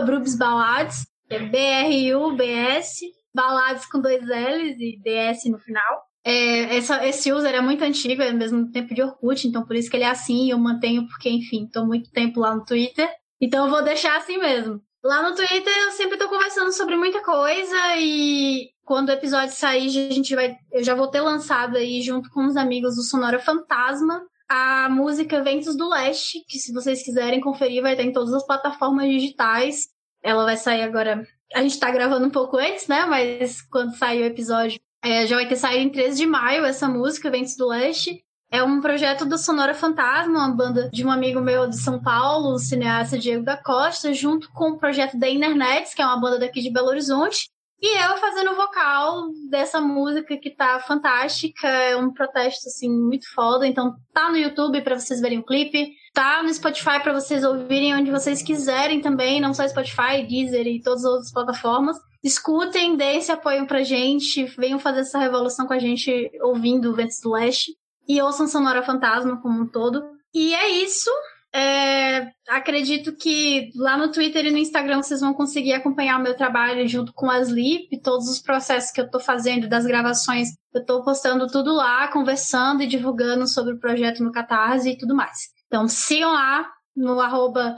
[0.05, 6.03] Brubsbalades, que é B-R-U-B-S Balades com dois L's e DS no final.
[6.23, 9.89] É, essa, esse user é muito antigo, é mesmo tempo de Orkut, então por isso
[9.89, 13.09] que ele é assim e eu mantenho, porque, enfim, tô muito tempo lá no Twitter.
[13.41, 14.81] Então eu vou deixar assim mesmo.
[15.03, 19.87] Lá no Twitter eu sempre tô conversando sobre muita coisa e quando o episódio sair,
[19.87, 20.55] a gente vai.
[20.71, 25.43] Eu já vou ter lançado aí, junto com os amigos do Sonora Fantasma, a música
[25.43, 29.87] Ventos do Leste, que se vocês quiserem conferir, vai estar em todas as plataformas digitais.
[30.21, 33.05] Ela vai sair agora a gente tá gravando um pouco antes, né?
[33.05, 36.87] Mas quando sair o episódio, é, já vai ter saído em 13 de maio essa
[36.87, 38.23] música, Ventos do Leste.
[38.53, 42.49] É um projeto do Sonora Fantasma, uma banda de um amigo meu de São Paulo,
[42.49, 46.37] o cineasta Diego da Costa, junto com o projeto da Internet, que é uma banda
[46.37, 47.49] daqui de Belo Horizonte.
[47.81, 53.25] E eu fazendo o vocal dessa música que tá fantástica, é um protesto assim muito
[53.33, 55.89] foda, então tá no YouTube para vocês verem o clipe.
[56.13, 60.79] Tá no Spotify para vocês ouvirem onde vocês quiserem também, não só Spotify, Deezer e
[60.79, 61.97] todas as outras plataformas.
[62.23, 66.93] Escutem, deem esse apoio pra gente, venham fazer essa revolução com a gente ouvindo o
[66.93, 67.71] Ventos do Leste.
[68.07, 70.03] E ouçam Sonora Fantasma como um todo.
[70.33, 71.09] E é isso.
[71.55, 76.35] É, acredito que lá no Twitter e no Instagram vocês vão conseguir acompanhar o meu
[76.35, 80.49] trabalho junto com a Sleep, todos os processos que eu tô fazendo das gravações.
[80.73, 85.15] Eu tô postando tudo lá, conversando e divulgando sobre o projeto no Catarse e tudo
[85.15, 85.49] mais.
[85.67, 87.77] Então sigam lá no arroba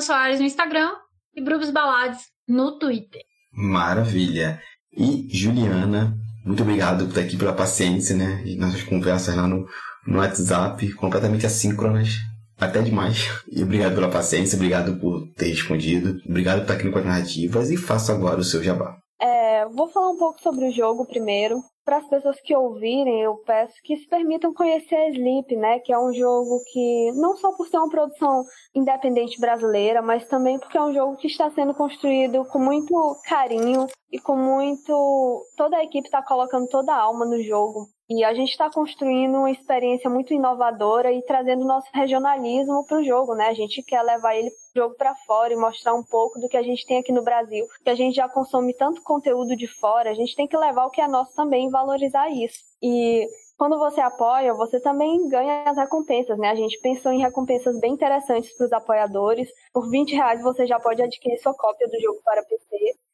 [0.00, 0.92] Soares no Instagram
[1.34, 3.22] e Brubos Balades no Twitter.
[3.52, 4.62] Maravilha.
[4.92, 8.42] E Juliana, muito obrigado por estar aqui pela paciência, né?
[8.44, 9.66] E nossas conversas lá no,
[10.06, 12.16] no WhatsApp, completamente assíncronas,
[12.58, 13.28] até demais.
[13.50, 17.70] E obrigado pela paciência, obrigado por ter respondido, obrigado por estar aqui no Quatro Narrativas
[17.70, 18.96] e faça agora o seu jabá.
[19.20, 23.36] É, vou falar um pouco sobre o jogo primeiro para as pessoas que ouvirem, eu
[23.38, 25.78] peço que se permitam conhecer a Sleep, né?
[25.80, 30.58] Que é um jogo que, não só por ser uma produção independente brasileira, mas também
[30.58, 35.44] porque é um jogo que está sendo construído com muito carinho e com muito.
[35.56, 37.88] Toda a equipe está colocando toda a alma no jogo.
[38.10, 43.04] E a gente está construindo uma experiência muito inovadora e trazendo nosso regionalismo para o
[43.04, 43.46] jogo, né?
[43.46, 46.62] A gente quer levar ele jogo para fora e mostrar um pouco do que a
[46.62, 50.14] gente tem aqui no Brasil, que a gente já consome tanto conteúdo de fora, a
[50.14, 52.58] gente tem que levar o que é nosso também e valorizar isso.
[52.82, 53.26] E
[53.62, 56.48] quando você apoia, você também ganha as recompensas, né?
[56.48, 59.48] A gente pensou em recompensas bem interessantes para os apoiadores.
[59.72, 62.66] Por 20 reais você já pode adquirir sua cópia do jogo para PC.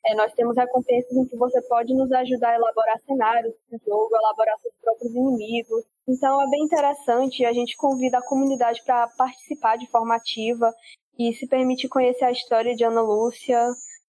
[0.06, 4.16] É, nós temos recompensas em que você pode nos ajudar a elaborar cenários do jogo,
[4.16, 5.84] elaborar seus próprios inimigos.
[6.08, 10.72] Então é bem interessante a gente convida a comunidade para participar de forma ativa
[11.18, 13.62] e se permitir conhecer a história de Ana Lúcia.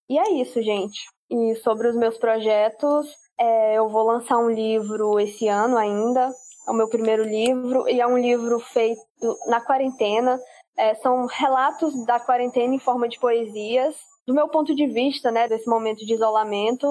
[0.08, 1.00] E é isso, gente.
[1.30, 6.30] E sobre os meus projetos, é, eu vou lançar um livro esse ano ainda,
[6.68, 9.00] é o meu primeiro livro, e é um livro feito
[9.46, 10.38] na quarentena.
[10.76, 15.48] É, são relatos da quarentena em forma de poesias, do meu ponto de vista, né,
[15.48, 16.86] desse momento de isolamento.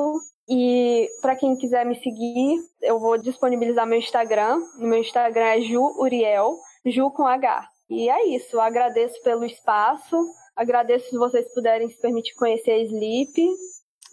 [0.50, 4.60] E para quem quiser me seguir, eu vou disponibilizar meu Instagram.
[4.80, 7.68] Meu Instagram é Ju Uriel, Ju com H.
[7.92, 10.16] E é isso, eu agradeço pelo espaço,
[10.56, 13.48] agradeço se vocês puderem se permitir conhecer a Sleep.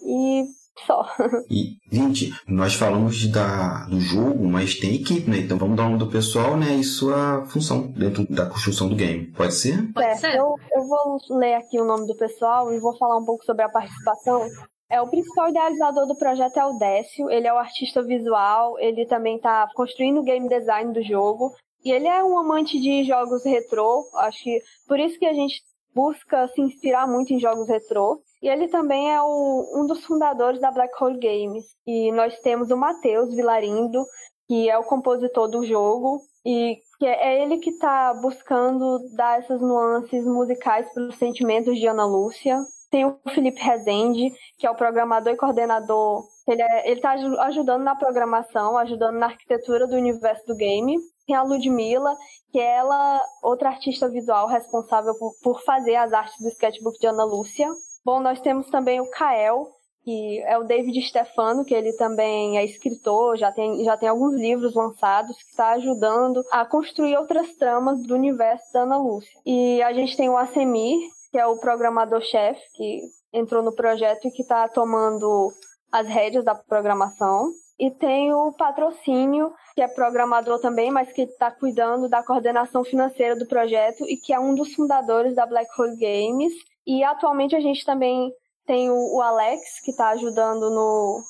[0.02, 0.44] E
[0.84, 1.06] só.
[1.48, 5.38] E, gente, nós falamos da, do jogo, mas tem equipe, né?
[5.38, 6.74] Então vamos dar o nome do pessoal, né?
[6.74, 9.26] E sua função dentro da construção do game.
[9.32, 9.92] Pode ser?
[9.92, 10.36] Pode ser.
[10.36, 13.62] Eu, eu vou ler aqui o nome do pessoal e vou falar um pouco sobre
[13.62, 14.46] a participação.
[14.90, 19.04] É, o principal idealizador do projeto é o Décio, ele é o artista visual, ele
[19.04, 21.52] também está construindo o game design do jogo,
[21.84, 25.60] e ele é um amante de jogos retrô, acho que por isso que a gente
[25.92, 28.20] busca se inspirar muito em jogos retrô.
[28.42, 31.64] E ele também é o, um dos fundadores da Black Hole Games.
[31.86, 34.04] E nós temos o Matheus Vilarindo,
[34.46, 39.60] que é o compositor do jogo, e que é ele que está buscando dar essas
[39.60, 42.58] nuances musicais para os sentimentos de Ana Lúcia.
[42.90, 46.24] Tem o Felipe Rezende, que é o programador e coordenador.
[46.46, 47.10] Ele é, está
[47.40, 50.96] ajudando na programação, ajudando na arquitetura do universo do game.
[51.26, 52.16] Tem a Ludmilla,
[52.52, 57.08] que é ela, outra artista visual responsável por, por fazer as artes do sketchbook de
[57.08, 57.68] Ana Lúcia.
[58.06, 59.66] Bom, nós temos também o Kael,
[60.04, 64.36] que é o David Stefano, que ele também é escritor, já tem, já tem alguns
[64.36, 69.36] livros lançados, que está ajudando a construir outras tramas do universo da Ana Lúcia.
[69.44, 71.00] E a gente tem o Asemir,
[71.32, 73.00] que é o programador-chefe, que
[73.32, 75.50] entrou no projeto e que está tomando
[75.90, 77.50] as rédeas da programação.
[77.76, 83.34] E tem o patrocínio, que é programador também, mas que está cuidando da coordenação financeira
[83.34, 86.54] do projeto e que é um dos fundadores da Black Hole Games
[86.86, 88.30] e atualmente a gente também
[88.66, 91.22] tem o, o Alex, que está ajudando no,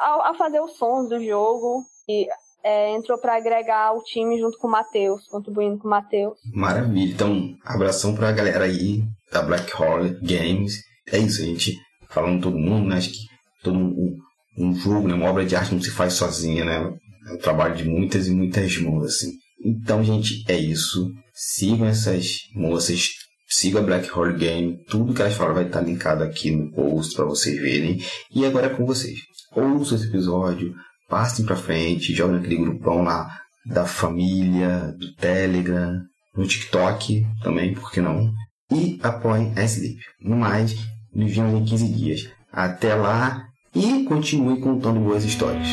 [0.00, 1.82] a, a, fazer os sons do jogo.
[2.08, 2.26] E
[2.62, 6.38] é, entrou para agregar o time junto com o Matheus, contribuindo com o Matheus.
[6.52, 7.12] Maravilha.
[7.12, 10.74] Então, abração para a galera aí da Black Hole Games.
[11.12, 11.76] É isso, a gente
[12.08, 12.96] falando todo mundo, né?
[12.96, 13.18] Acho que
[13.62, 14.16] todo um,
[14.58, 15.14] um jogo, né?
[15.14, 16.98] uma obra de arte não se faz sozinha, né?
[17.28, 19.32] É um trabalho de muitas e muitas mãos, assim.
[19.64, 21.12] Então, gente, é isso.
[21.34, 23.08] Sigam essas moças
[23.48, 27.24] Siga Black Hole Game, tudo que elas falam vai estar linkado aqui no post para
[27.24, 28.02] vocês verem.
[28.34, 29.20] E agora é com vocês.
[29.54, 30.74] Ouçam esse episódio,
[31.08, 36.00] passem para frente, joguem naquele grupão lá da família, do Telegram,
[36.36, 38.32] no TikTok também, por que não?
[38.70, 39.98] E apoiem a Sleep.
[40.20, 40.76] No mais,
[41.14, 42.28] nos vemos em 15 dias.
[42.52, 45.68] Até lá e continue contando boas histórias.